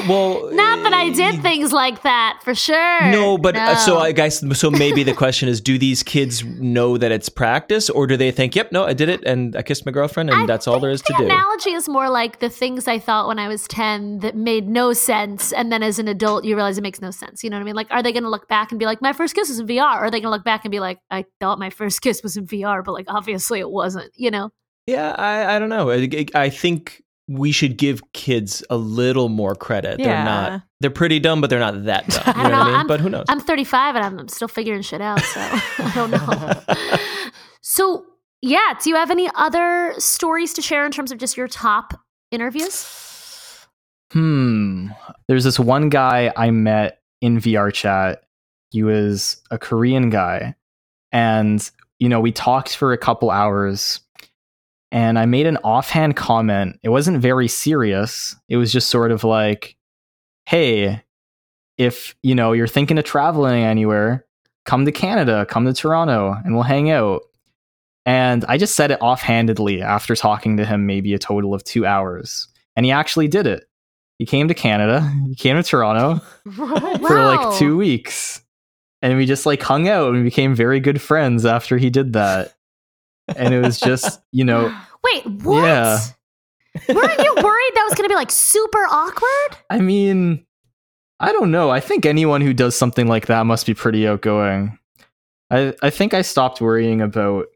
[0.08, 3.10] well, Not that I uh, did things like that for sure.
[3.10, 4.70] No, but uh, so I guess so.
[4.70, 8.54] Maybe the question is: Do these kids know that it's practice, or do they think,
[8.54, 10.90] "Yep, no, I did it, and I kissed my girlfriend, and I that's all there
[10.90, 11.34] is think to the do"?
[11.34, 14.92] analogy is more like the things I thought when I was 10 that made no
[14.92, 15.52] sense.
[15.52, 17.42] And then as an adult, you realize it makes no sense.
[17.42, 17.74] You know what I mean?
[17.74, 19.66] Like, are they going to look back and be like, my first kiss was in
[19.66, 19.96] VR?
[19.96, 22.22] Or are they going to look back and be like, I thought my first kiss
[22.22, 24.50] was in VR, but like, obviously it wasn't, you know?
[24.86, 25.90] Yeah, I, I don't know.
[25.90, 27.02] I, I think
[27.32, 29.98] we should give kids a little more credit.
[29.98, 30.62] They're not.
[30.80, 32.22] They're pretty dumb, but they're not that dumb.
[32.26, 32.74] I You don't know what I mean?
[32.74, 33.26] I'm- but who knows?
[33.28, 35.20] I'm 35 and I'm, I'm still figuring shit out.
[35.20, 36.98] So I don't know.
[37.62, 38.04] so,
[38.42, 41.94] yeah, do you have any other stories to share in terms of just your top
[42.32, 42.84] interviews?
[44.12, 44.88] Hmm.
[45.28, 48.24] There's this one guy I met in VR chat.
[48.70, 50.56] He was a Korean guy.
[51.12, 51.68] And,
[51.98, 54.00] you know, we talked for a couple hours.
[54.92, 56.78] And I made an offhand comment.
[56.82, 58.34] It wasn't very serious.
[58.48, 59.76] It was just sort of like,
[60.46, 61.02] hey,
[61.78, 64.26] if, you know, you're thinking of traveling anywhere,
[64.66, 67.22] come to Canada, come to Toronto, and we'll hang out.
[68.06, 71.86] And I just said it offhandedly after talking to him maybe a total of two
[71.86, 72.48] hours.
[72.74, 73.64] And he actually did it.
[74.18, 76.16] He came to Canada, he came to Toronto
[76.52, 78.42] for like two weeks.
[79.02, 82.54] And we just like hung out and became very good friends after he did that.
[83.36, 84.74] And it was just, you know,
[85.04, 85.64] Wait, what?
[85.64, 85.98] Yeah.
[86.88, 89.58] Weren't you worried that was going to be like super awkward?
[89.70, 90.44] I mean,
[91.18, 91.70] I don't know.
[91.70, 94.78] I think anyone who does something like that must be pretty outgoing.
[95.50, 97.46] I, I think I stopped worrying about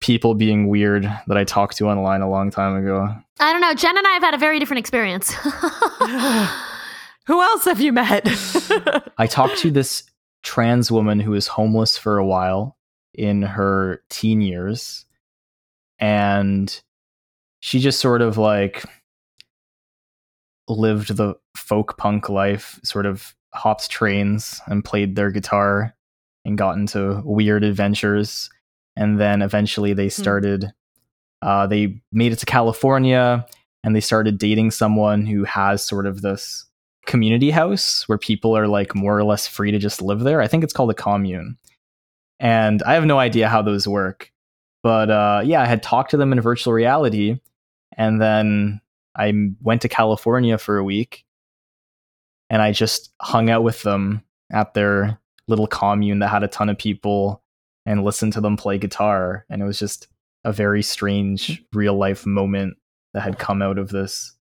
[0.00, 3.08] people being weird that I talked to online a long time ago.
[3.40, 3.74] I don't know.
[3.74, 5.32] Jen and I have had a very different experience.
[7.26, 8.26] Who else have you met?
[9.18, 10.02] I talked to this
[10.42, 12.73] trans woman who was homeless for a while
[13.14, 15.06] in her teen years.
[15.98, 16.80] And
[17.60, 18.84] she just sort of like
[20.68, 25.94] lived the folk punk life, sort of hopped trains and played their guitar
[26.44, 28.50] and got into weird adventures.
[28.96, 30.72] And then eventually they started,
[31.42, 33.46] uh, they made it to California
[33.82, 36.66] and they started dating someone who has sort of this
[37.06, 40.40] community house where people are like more or less free to just live there.
[40.40, 41.58] I think it's called a commune.
[42.40, 44.32] And I have no idea how those work.
[44.82, 47.40] But uh, yeah, I had talked to them in virtual reality.
[47.96, 48.80] And then
[49.16, 49.32] I
[49.62, 51.24] went to California for a week
[52.50, 54.22] and I just hung out with them
[54.52, 55.18] at their
[55.48, 57.42] little commune that had a ton of people
[57.86, 59.44] and listened to them play guitar.
[59.48, 60.08] And it was just
[60.44, 62.76] a very strange real life moment
[63.14, 64.36] that had come out of this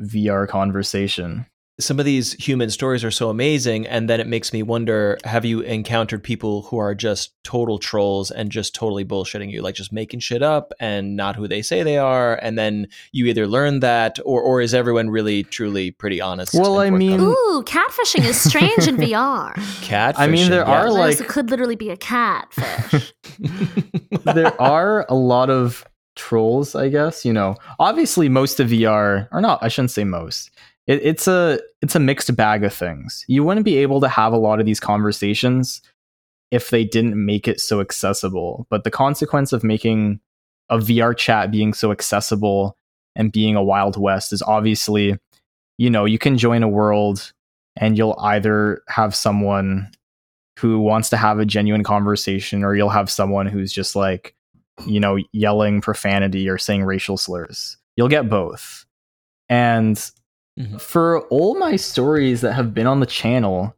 [0.00, 1.46] VR conversation.
[1.78, 5.44] Some of these human stories are so amazing and then it makes me wonder have
[5.44, 9.92] you encountered people who are just total trolls and just totally bullshitting you like just
[9.92, 13.80] making shit up and not who they say they are and then you either learn
[13.80, 17.36] that or or is everyone really truly pretty honest Well, I mean- forthcoming?
[17.56, 19.54] Ooh, catfishing is strange in VR.
[19.82, 23.12] catfish I mean, there are, There's- like- it could literally be a catfish.
[24.24, 27.24] there are a lot of trolls, I guess.
[27.24, 30.50] You know, obviously most of VR, or not, I shouldn't say most.
[30.86, 33.24] It, it's a it's a mixed bag of things.
[33.28, 35.82] You wouldn't be able to have a lot of these conversations
[36.50, 38.66] if they didn't make it so accessible.
[38.70, 40.20] But the consequence of making
[40.68, 42.76] a VR chat being so accessible
[43.14, 45.18] and being a wild west is obviously,
[45.78, 47.32] you know, you can join a world
[47.76, 49.90] and you'll either have someone
[50.58, 54.34] who wants to have a genuine conversation or you'll have someone who's just like
[54.86, 58.84] you know yelling profanity or saying racial slurs you'll get both
[59.48, 60.10] and
[60.58, 60.80] Mhm.
[60.80, 63.74] for all my stories that have been on the channel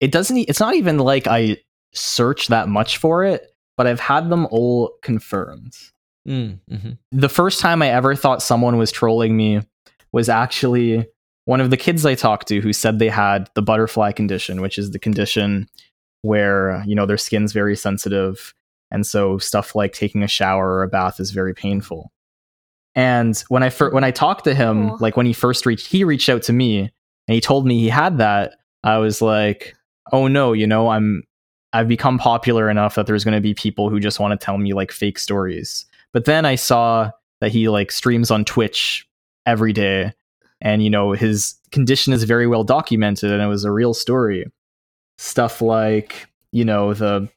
[0.00, 1.56] it doesn't it's not even like i
[1.94, 5.74] search that much for it but i've had them all confirmed
[6.28, 6.98] Mm, mhm.
[7.10, 9.60] the first time I ever thought someone was trolling me
[10.12, 11.04] was actually
[11.46, 14.78] one of the kids I talked to who said they had the butterfly condition, which
[14.78, 15.66] is the condition
[16.20, 18.54] where, you know, their skin's very sensitive.
[18.92, 22.12] And so stuff like taking a shower or a bath is very painful.
[22.94, 24.96] And when I fir- when I talked to him, Aw.
[25.00, 27.88] like when he first reached, he reached out to me and he told me he
[27.88, 28.54] had that.
[28.84, 29.74] I was like,
[30.12, 31.22] oh no, you know, I'm
[31.72, 34.58] I've become popular enough that there's going to be people who just want to tell
[34.58, 35.86] me like fake stories.
[36.12, 39.08] But then I saw that he like streams on Twitch
[39.46, 40.12] every day
[40.60, 44.46] and you know his condition is very well documented and it was a real story.
[45.18, 47.28] Stuff like, you know, the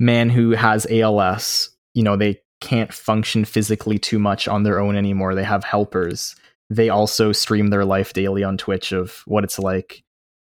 [0.00, 4.96] man who has ALS, you know, they can't function physically too much on their own
[4.96, 5.34] anymore.
[5.34, 6.36] They have helpers.
[6.70, 10.02] They also stream their life daily on Twitch of what it's like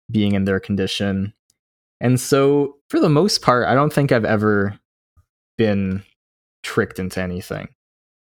[0.09, 1.33] being in their condition.
[2.01, 4.77] And so, for the most part, I don't think I've ever
[5.57, 6.03] been
[6.63, 7.69] tricked into anything.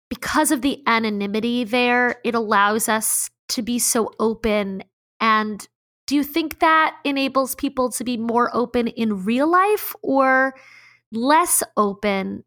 [0.09, 4.83] because of the anonymity there, it allows us to be so open
[5.21, 5.67] and
[6.07, 10.53] do you think that enables people to be more open in real life or
[11.13, 12.43] less open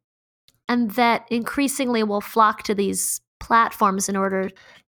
[0.68, 4.50] and that increasingly will flock to these platforms in order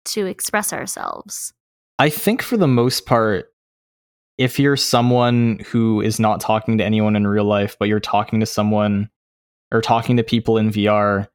[0.06, 1.54] to express ourselves
[2.00, 3.54] I think for the most part,
[4.38, 8.40] if you're someone who is not talking to anyone in real life, but you're talking
[8.40, 9.10] to someone
[9.70, 11.28] or talking to people in VR,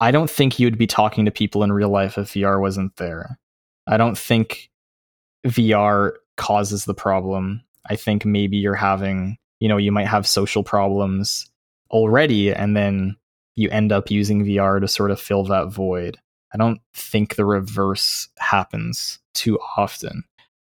[0.00, 3.38] I don't think you'd be talking to people in real life if VR wasn't there.
[3.86, 4.68] I don't think
[5.46, 7.62] VR causes the problem.
[7.88, 11.48] I think maybe you're having, you know, you might have social problems
[11.92, 13.16] already, and then
[13.56, 16.18] you end up using VR to sort of fill that void.
[16.52, 20.24] I don't think the reverse happens too often.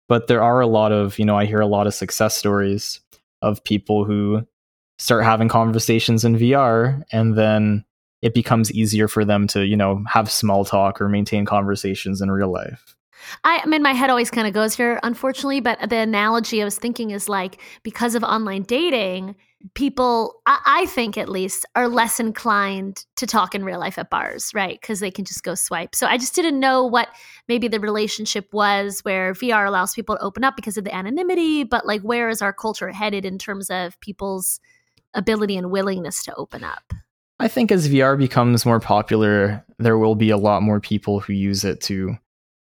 [0.08, 3.02] But there are a lot of, you know, I hear a lot of success stories
[3.42, 4.46] of people who
[5.00, 7.86] start having conversations in VR and then
[8.22, 12.32] it becomes easier for them to, you know, have small talk or maintain conversations in
[12.32, 12.97] real life.
[13.44, 15.60] I, I mean, my head always kind of goes here, unfortunately.
[15.60, 19.36] But the analogy I was thinking is like because of online dating,
[19.74, 24.10] people, I, I think at least, are less inclined to talk in real life at
[24.10, 24.80] bars, right?
[24.80, 25.96] Because they can just go swipe.
[25.96, 27.10] So I just didn't know what
[27.48, 31.64] maybe the relationship was where VR allows people to open up because of the anonymity,
[31.64, 34.60] but like where is our culture headed in terms of people's
[35.14, 36.94] ability and willingness to open up?
[37.40, 41.34] I think as VR becomes more popular, there will be a lot more people who
[41.34, 42.18] use it to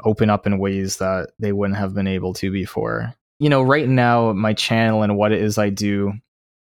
[0.04, 3.14] open up in ways that they wouldn't have been able to before.
[3.40, 6.14] You know, right now, my channel and what it is I do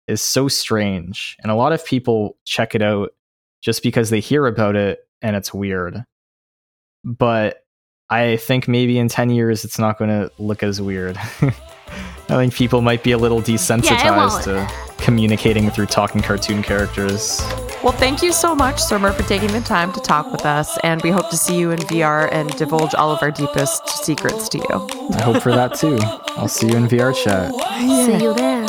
[0.08, 1.38] is so strange.
[1.42, 3.12] And a lot of people check it out
[3.62, 6.04] just because they hear about it and it's weird.
[7.04, 7.64] But
[8.10, 11.18] I think maybe in 10 years, it's not going to look as weird.
[12.30, 14.44] I think people might be a little desensitized won't.
[14.46, 17.42] to communicating through talking cartoon characters.
[17.84, 20.78] Well, thank you so much, Syrmor, for taking the time to talk with us.
[20.84, 24.48] And we hope to see you in VR and divulge all of our deepest secrets
[24.50, 24.90] to you.
[25.16, 25.98] I hope for that too.
[26.38, 27.52] I'll see you in VR chat.
[28.06, 28.68] See you there.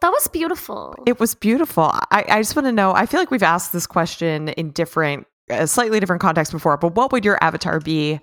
[0.00, 0.94] That was beautiful.
[1.06, 1.84] It was beautiful.
[2.10, 5.26] I, I just want to know I feel like we've asked this question in different,
[5.50, 8.20] uh, slightly different contexts before, but what would your avatar be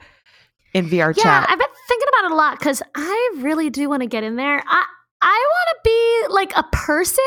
[0.73, 1.49] in VR yeah, chat?
[1.49, 4.35] I've been thinking about it a lot because I really do want to get in
[4.35, 4.63] there.
[4.65, 4.85] I
[5.21, 7.23] I want to be like a person,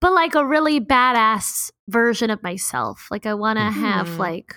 [0.00, 3.08] but like a really badass version of myself.
[3.10, 4.18] Like I want to have Mhm.
[4.18, 4.54] like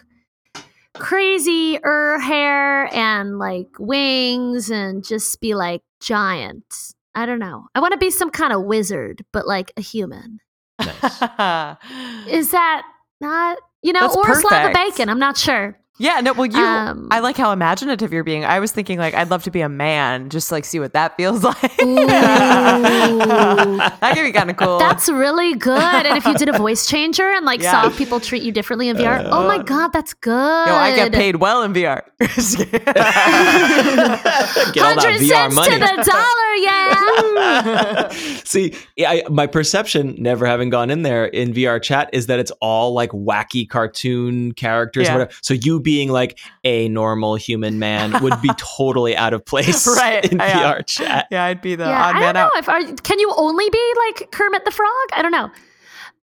[0.96, 6.94] crazy er hair and like wings and just be like giant.
[7.16, 7.68] I don't know.
[7.76, 10.40] I want to be some kind of wizard, but like a human.
[10.80, 11.22] Nice.
[12.28, 12.84] Is that
[13.22, 15.08] not you know, That's or a slab of bacon?
[15.08, 15.80] I'm not sure.
[16.00, 18.45] Yeah, no, well, you, Um, I like how imaginative you're being.
[18.45, 21.16] I was thinking, like, I'd love to be a man, just like see what that
[21.18, 21.82] feels like.
[21.82, 22.06] Ooh.
[22.08, 24.80] that could be kind of cool.
[24.80, 26.06] That's really good.
[26.06, 27.84] And if you did a voice changer and like Yeah.
[27.84, 30.32] saw people treat you differently in VR, oh my god, that's good.
[30.68, 32.02] Yo, I get paid well in VR.
[32.22, 32.72] Just kidding.
[32.72, 35.72] Get all that Hundred VR cents money.
[35.74, 38.10] to the dollar, yeah.
[38.45, 42.52] See, I, my perception, never having gone in there in VR chat, is that it's
[42.62, 45.08] all like wacky cartoon characters.
[45.08, 45.14] Yeah.
[45.14, 45.32] Whatever.
[45.41, 50.24] So you being like a normal human man would be totally out of place Right,
[50.32, 50.76] in yeah.
[50.76, 51.26] VR chat.
[51.32, 52.58] yeah, I'd be the yeah, odd I man don't know out.
[52.58, 54.90] if are, can you only be like Kermit the Frog?
[55.14, 55.50] I don't know.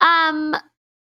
[0.00, 0.54] Um,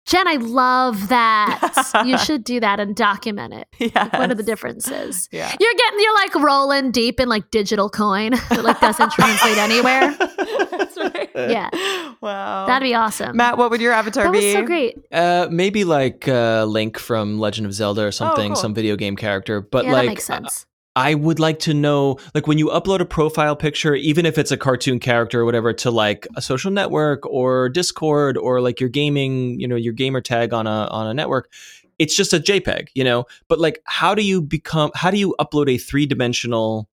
[0.07, 2.03] Jen, I love that.
[2.05, 3.67] you should do that and document it.
[3.77, 4.09] Yes.
[4.13, 5.27] What are the differences?
[5.33, 5.53] Yeah.
[5.59, 10.15] You're getting, you're like rolling deep in like digital coin that like doesn't translate anywhere.
[10.71, 11.29] That's right.
[11.35, 11.69] Yeah.
[12.21, 12.67] Wow.
[12.67, 13.35] That'd be awesome.
[13.35, 14.39] Matt, what would your avatar be?
[14.39, 14.53] that was be?
[14.53, 14.97] so great.
[15.11, 18.55] Uh, maybe like uh, Link from Legend of Zelda or something, cool.
[18.55, 19.59] some video game character.
[19.59, 20.66] But yeah, like, that makes sense.
[20.97, 24.51] I would like to know, like, when you upload a profile picture, even if it's
[24.51, 28.89] a cartoon character or whatever, to like a social network or Discord or like your
[28.89, 31.51] gaming, you know, your gamer tag on a on a network,
[31.99, 33.25] it's just a JPEG, you know.
[33.47, 34.89] But like, how do you become?
[34.95, 36.89] How do you upload a three dimensional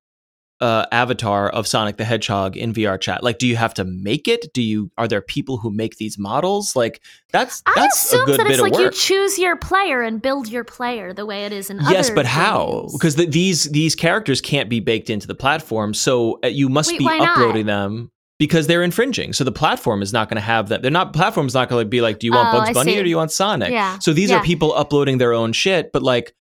[0.61, 3.23] uh, avatar of Sonic the Hedgehog in VR chat?
[3.23, 4.53] Like, do you have to make it?
[4.53, 4.91] Do you?
[4.97, 6.75] Are there people who make these models?
[6.77, 7.01] Like,
[7.33, 10.23] that's I that's a good that bit it's of like you choose your player and
[10.23, 12.89] build your player the way it is in Yes, but how?
[12.93, 16.91] Because the, these these characters can't be baked into the platform, so uh, you must
[16.91, 17.37] Wait, be why not?
[17.37, 19.33] uploading them because they're infringing.
[19.33, 20.83] So the platform is not going to have that.
[20.83, 23.03] They're not platform's not going to be like, do you want Oh, Bugs Bunny or
[23.03, 23.71] do you want Sonic?
[23.71, 24.39] Yeah, So these yeah.
[24.39, 26.35] are people uploading their own shit, but like.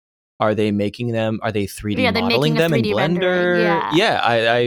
[0.41, 1.39] Are they making them?
[1.43, 3.31] Are they 3D Yeah, they're modeling them in 3D rendering?
[3.63, 4.19] rendering, yeah.
[4.23, 4.61] I, I, I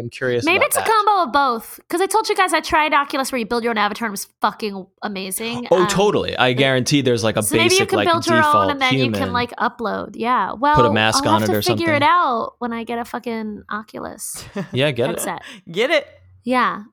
[0.00, 0.46] am curious.
[0.46, 1.76] Maybe about it's a combo of both.
[1.76, 4.10] Because I told you guys I tried Oculus where you build your own avatar and
[4.10, 5.68] it was fucking amazing.
[5.70, 6.34] Oh, Um, totally.
[6.36, 8.70] I guarantee there's like a So maybe you basic can like build your default own
[8.70, 9.14] and then human.
[9.14, 10.12] you can like upload.
[10.14, 10.52] Yeah.
[10.54, 13.04] Well, mask I'll on have it to or figure it out when I get a
[13.04, 14.42] fucking Oculus
[14.72, 15.18] yeah, get it.
[15.18, 15.42] headset.
[15.70, 16.06] Get it?
[16.44, 16.84] Yeah.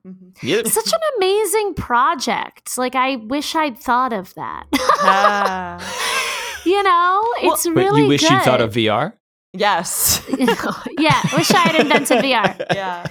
[0.42, 0.68] Get it.
[0.68, 2.76] Such an amazing project.
[2.76, 4.66] Like I wish I'd thought of that.
[5.00, 6.34] Ah.
[6.64, 8.30] you know, it's But really you wish good.
[8.32, 9.12] you thought of VR?
[9.52, 10.22] Yes.
[10.38, 12.66] yeah, wish I had invented VR.
[12.74, 13.06] yeah.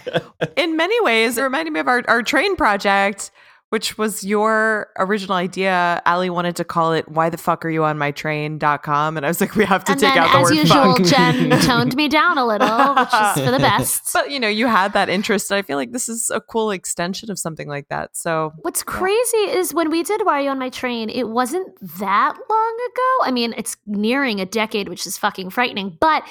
[0.55, 3.31] In many ways, it reminded me of our, our train project,
[3.69, 6.01] which was your original idea.
[6.05, 9.17] Allie wanted to call it Why the Fuck Are You On My Train.com.
[9.17, 11.05] And I was like, we have to And take out the as word usual, fuck.
[11.05, 14.03] Jen toned me down a little, which is for the best.
[14.13, 15.51] But you know, you had that interest.
[15.51, 18.15] And I feel like this is a cool extension of something like that.
[18.15, 21.67] So What's crazy is when we did Why Are You on My Train, it wasn't
[21.99, 23.27] that long ago.
[23.27, 25.97] I mean, it's nearing a decade, which is fucking frightening.
[25.99, 26.23] But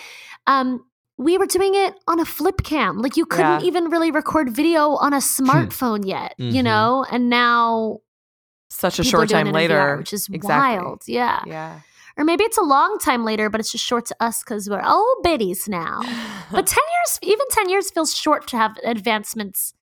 [0.47, 0.85] um,
[1.19, 2.99] we were doing it on a flip cam.
[2.99, 3.67] Like you couldn't Yeah.
[3.67, 6.65] even really record video on a smartphone yet, you Mhm.
[6.65, 7.07] know?
[7.11, 7.99] And now
[8.69, 9.97] such a short time in VR, later.
[9.97, 10.79] which is Exactly.
[10.79, 11.03] wild.
[11.07, 11.41] Yeah.
[11.47, 11.81] Yeah.
[12.19, 14.83] Or maybe it's a long time later, but it's just short to us because we're
[14.85, 16.01] old biddies now.
[16.51, 19.75] But 10 years, even 10 years feels short to have advancements,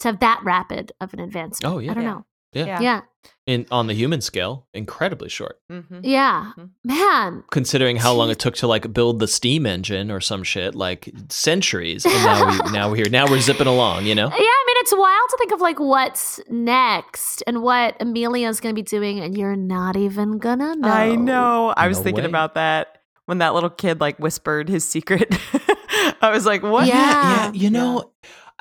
[0.00, 1.70] to have that rapid of an advancement.
[1.74, 1.90] Oh, yeah.
[1.90, 2.10] I don't Yeah.
[2.10, 2.26] know.
[2.52, 2.80] Yeah.
[2.80, 3.00] Yeah.
[3.44, 5.58] In on the human scale, incredibly short.
[5.70, 6.00] Mhm.
[6.04, 6.52] Yeah.
[6.56, 6.68] Mhm.
[6.84, 7.42] Man.
[7.50, 11.10] Considering how long it took to like build the steam engine or some shit, like
[11.28, 12.06] centuries.
[12.06, 13.08] And now we now we're here.
[13.10, 14.28] Now we're zipping along, you know?
[14.28, 18.74] Yeah, I mean, it's wild to think of like what's next and what Amelia's going
[18.74, 20.88] to be doing, and you're not even gonna know.
[20.88, 21.74] I know.
[21.76, 22.30] I was No thinking way.
[22.30, 25.34] about that when that little kid like whispered his secret.
[26.22, 26.86] I was like, what?
[26.86, 26.94] Yeah.
[26.94, 28.12] yeah, you know,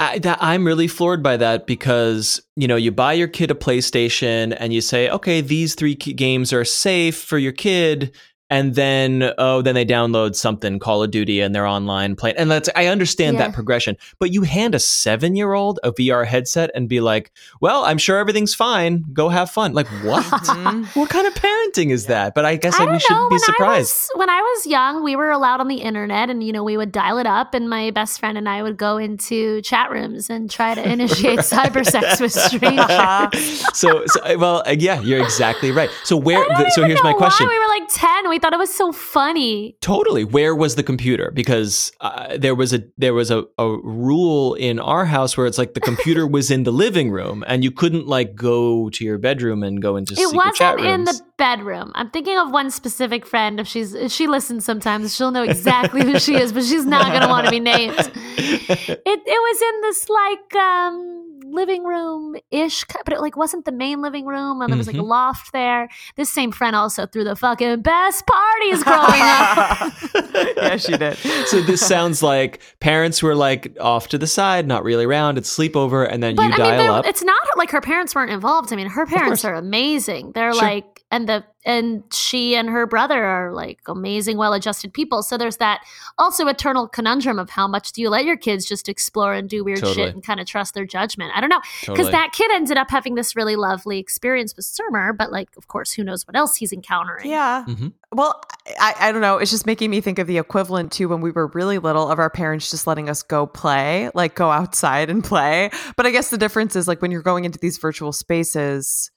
[0.01, 3.53] I, that, I'm really floored by that because you know you buy your kid a
[3.53, 8.15] PlayStation and you say, okay, these three games are safe for your kid,
[8.51, 12.51] and then oh, then they download something, Call of Duty, and they're online playing, and
[12.51, 13.47] that's I understand Yeah.
[13.47, 17.31] that progression, but you hand a seven year old a VR headset and be like,
[17.61, 19.73] well, I'm sure everything's fine, go have fun.
[19.73, 20.25] Like what?
[20.25, 20.85] Mhm.
[20.95, 22.35] what kind of parenting is that?
[22.35, 23.69] But I guess I like, don't we shouldn't be when surprised.
[23.69, 26.63] I was when I was young, we were allowed on the internet, and you know
[26.63, 29.89] we would dial it up, and my best friend and I would go into chat
[29.89, 33.65] rooms and try to initiate cyber sex with strangers.
[33.73, 35.89] so, so uh, well, uh, yeah, you're exactly right.
[36.03, 36.39] So where?
[36.39, 37.47] I don't The, so even here's my question.
[37.47, 37.53] Why.
[37.53, 38.29] We were like ten.
[38.29, 39.77] We thought it was so funny.
[39.81, 40.23] Totally.
[40.23, 41.31] Where was the computer?
[41.33, 45.57] Because uh, there was a there was a, a rule in our house where it's
[45.57, 49.17] like the computer was in the living room and you couldn't like go to your
[49.17, 51.91] bedroom and go into It wasn't in the bedroom.
[51.95, 53.59] I'm thinking of one specific friend.
[53.59, 57.13] If she's if she listens sometimes, she'll know exactly who she is, but she's not
[57.13, 58.11] gonna want to be named.
[58.41, 63.71] It it was in this like um living room ish, but it like wasn't the
[63.71, 65.07] main living room, and there was like a Mhm.
[65.07, 65.89] loft there.
[66.15, 69.93] This same friend also threw the fucking best parties growing up.
[70.57, 71.17] yeah, she did.
[71.47, 75.37] so this sounds like parents were like off to the side, not really around.
[75.37, 77.05] It's sleepover, and then But you I dial mean, up.
[77.07, 78.71] it's not like her parents weren't involved.
[78.71, 80.31] I mean, her parents are amazing.
[80.33, 80.61] They're Sure.
[80.61, 85.21] like, and the and she and her brother are like amazing, well-adjusted people.
[85.23, 85.81] So there's that
[86.17, 89.63] also eternal conundrum of how much do you let your kids just explore and do
[89.63, 89.95] weird Totally.
[90.07, 91.31] shit and kind of trust their judgment?
[91.35, 92.11] I don't know because Totally.
[92.11, 95.91] that kid ended up having this really lovely experience with Syrmor, but like, of course,
[95.93, 97.29] who knows what else he's encountering?
[97.29, 97.65] Yeah.
[97.67, 97.93] Mhm.
[98.13, 98.41] Well,
[98.79, 99.37] I, I don't know.
[99.37, 102.19] It's just making me think of the equivalent to when we were really little of
[102.19, 105.69] our parents just letting us go play, like go outside and play.
[105.95, 109.11] But I guess the difference is like when you're going into these virtual spaces,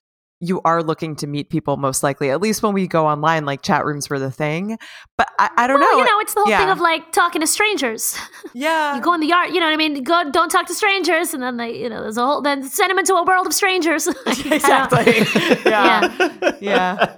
[0.46, 2.30] you are looking to meet people most likely.
[2.30, 4.78] At least when we go online, like chat rooms were the thing.
[5.16, 5.98] But I, I don't Well, know.
[5.98, 8.16] you know, it's the whole thing of like talking to strangers.
[8.54, 8.94] yeah.
[8.96, 10.02] you go in the yard, you know what I mean?
[10.02, 12.90] Go, don't talk to strangers, and then they, you know, there's a whole, then send
[12.90, 14.06] them into a world of strangers.
[14.26, 15.24] exactly.
[15.70, 16.56] yeah.
[16.60, 17.16] Yeah.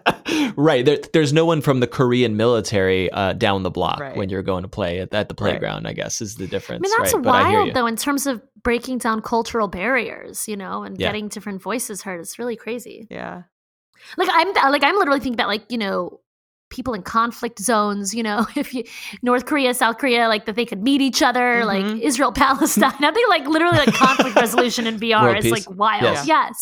[0.57, 0.85] right.
[0.85, 4.17] There, there's no one from the Korean military uh, down the block Right.
[4.17, 5.51] when you're going to play at, at the Right.
[5.53, 5.87] playground.
[5.87, 6.81] I guess is the difference.
[6.81, 7.23] I mean, that's right?
[7.23, 11.07] But I wild though in terms of breaking down cultural barriers, you know, and Yeah.
[11.09, 12.19] getting different voices heard.
[12.21, 13.07] It's really crazy.
[13.11, 13.43] Yeah.
[14.17, 16.21] Like I'm like I'm literally thinking about like, you know,
[16.69, 18.83] people in conflict zones, you know, if you
[19.23, 22.01] North Korea, South Korea, like that they could meet each other, like Mhm.
[22.01, 22.93] Israel, Palestine.
[23.11, 26.03] I think like literally like conflict resolution in VR is like wild.
[26.03, 26.27] Yes.
[26.27, 26.59] Yes.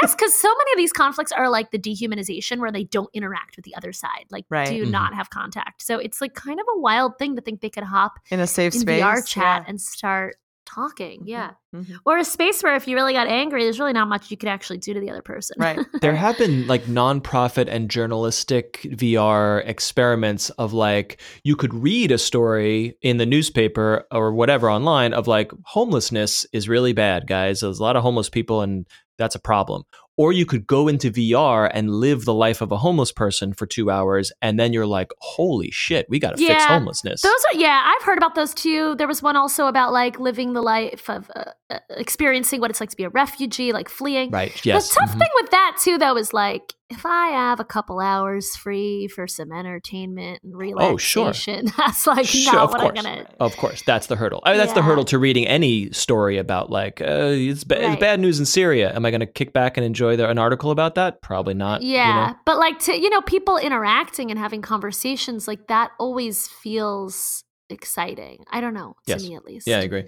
[0.00, 3.56] Yes, because so many of these conflicts are like the dehumanization where they don't interact
[3.56, 4.68] with the other side, like Right.
[4.68, 4.90] do Mhm.
[4.90, 5.82] not have contact.
[5.82, 8.46] So it's like kind of a wild thing to think they could hop In a
[8.46, 9.02] safe in space.
[9.02, 9.68] VR chat Yeah.
[9.68, 10.36] and start
[10.74, 11.22] talking.
[11.24, 11.50] Yeah.
[11.74, 11.96] Mhm.
[12.04, 14.48] Or a space where if you really got angry, there's really not much you could
[14.48, 15.56] actually do to the other person.
[15.58, 15.78] Right.
[16.00, 22.18] There have been like nonprofit and journalistic VR experiments of like you could read a
[22.18, 27.60] story in the newspaper or whatever online of like homelessness is really bad, guys.
[27.60, 28.86] There's a lot of homeless people and
[29.18, 29.84] that's a problem.
[30.18, 33.66] Or you could go into VR and live the life of a homeless person for
[33.66, 37.22] two hours, and then you're like, holy shit, we got to fix homelessness.
[37.22, 38.94] Those are, yeah, I've heard about those too.
[38.96, 41.44] There was one also about like living the life of, uh,
[41.90, 44.30] experiencing what it's like to be a refugee, like fleeing.
[44.30, 44.52] Right.
[44.64, 44.88] Yes.
[44.90, 45.18] The tough Mhm.
[45.18, 49.26] thing with that too, though, is like if I have a couple hours free for
[49.26, 51.22] some entertainment and Oh, sure.
[51.24, 52.98] relaxation, that's like Sure, not what course.
[52.98, 53.26] I'm gonna.
[53.40, 54.42] Of course, that's the hurdle.
[54.44, 58.00] I mean, that's the hurdle to reading any story about like uh, it's, ba- it's
[58.00, 58.94] bad news in Syria.
[58.94, 61.22] Am I going to kick back and enjoy the, an article about that?
[61.22, 61.82] Probably not.
[61.82, 62.36] you Yeah, know?
[62.44, 68.44] but like to you know, people interacting and having conversations like that always feels exciting.
[68.50, 69.22] I don't know, to Yes.
[69.22, 69.66] me at least.
[69.66, 70.04] Yeah, I agree.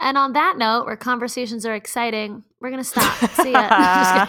[0.00, 3.12] And on that note, where conversations are exciting, we're gonna stop.
[3.32, 3.68] See ya.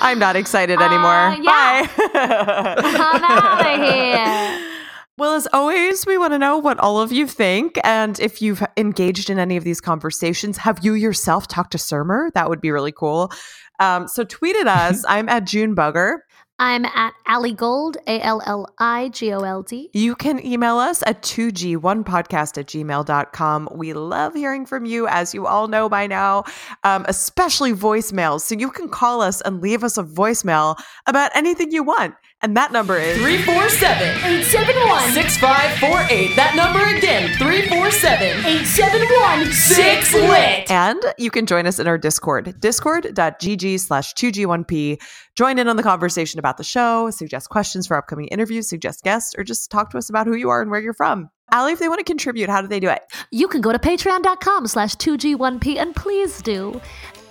[0.00, 1.36] I'm not excited Uh, anymore.
[1.42, 1.86] yeah.
[1.86, 1.88] Bye.
[2.14, 4.74] I'm outta here.
[5.16, 7.80] Well, as always, we want to know what all of you think.
[7.82, 12.32] And if you've engaged in any of these conversations, have you yourself talked to Syrmor?
[12.34, 13.32] That would be really cool.
[13.80, 15.04] Um, so tweet at us.
[15.08, 16.18] I'm at June Bugger.
[16.58, 19.90] I'm at Allie Gold, A L L I G O L D.
[19.92, 23.68] You can email us at 2g1podcast at gmail.com.
[23.72, 26.44] We love hearing from you, as you all know by now,
[26.82, 28.40] um, especially voicemails.
[28.40, 32.14] So you can call us and leave us a voicemail about anything you want.
[32.40, 36.36] And that number is 347 871 6548.
[36.36, 40.70] That number again 347 871 6 lit.
[40.70, 45.02] And you can join us in our Discord, discord.gg slash 2G1P.
[45.34, 49.34] Join in on the conversation about the show, suggest questions for upcoming interviews, suggest guests,
[49.36, 51.30] or just talk to us about who you are and where you're from.
[51.50, 53.02] Allie, if they want to contribute, how do they do it?
[53.32, 56.80] You can go to patreon.com slash 2G1P and please do.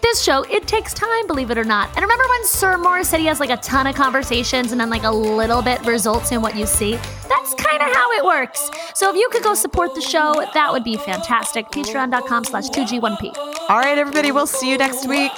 [0.01, 1.89] This show, it takes time, believe it or not.
[1.89, 5.03] And remember when Syrmor said he has like a ton of conversations and then like
[5.03, 6.95] a little bit results in what you see?
[7.27, 8.69] That's kind of how it works.
[8.95, 11.67] So if you could go support the show, that would be fantastic.
[11.69, 13.35] Patreon.com slash 2G1P.
[13.69, 15.31] All right, everybody, we'll see you next week.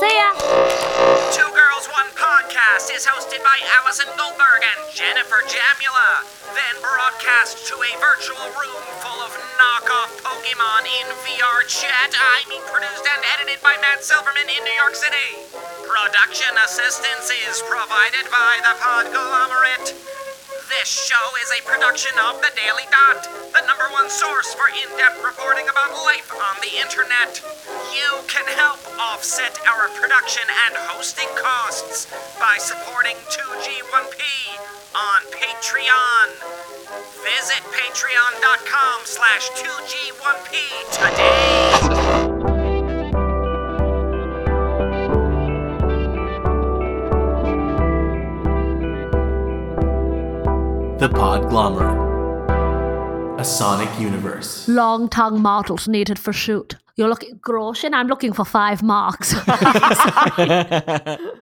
[0.00, 1.53] See ya!
[1.84, 6.24] Girls One Podcast is hosted by Allison Goldberg and Jennifer Jamula.
[6.56, 12.14] Then broadcast to a virtual room full of knockoff Pokemon in VR chat.
[12.16, 15.28] I mean, produced and edited by Matt Silverman in New York City.
[15.84, 19.92] Production assistance is provided by the Podglomerate.
[20.68, 24.88] This show is a production of The Daily Dot, the number one source for in
[24.96, 27.40] depth reporting about life on the internet.
[27.92, 32.08] You can help offset our production and hosting costs
[32.40, 34.20] by supporting 2G1P
[34.96, 36.28] on Patreon.
[37.20, 40.54] Visit patreon.com slash 2G1P
[40.92, 42.33] today.
[51.04, 52.00] The Podglomerate.
[53.38, 54.66] A sonic universe.
[54.66, 56.76] Long tongue models needed for shoot.
[56.96, 59.34] You're looking, Groshin, I'm looking for five marks.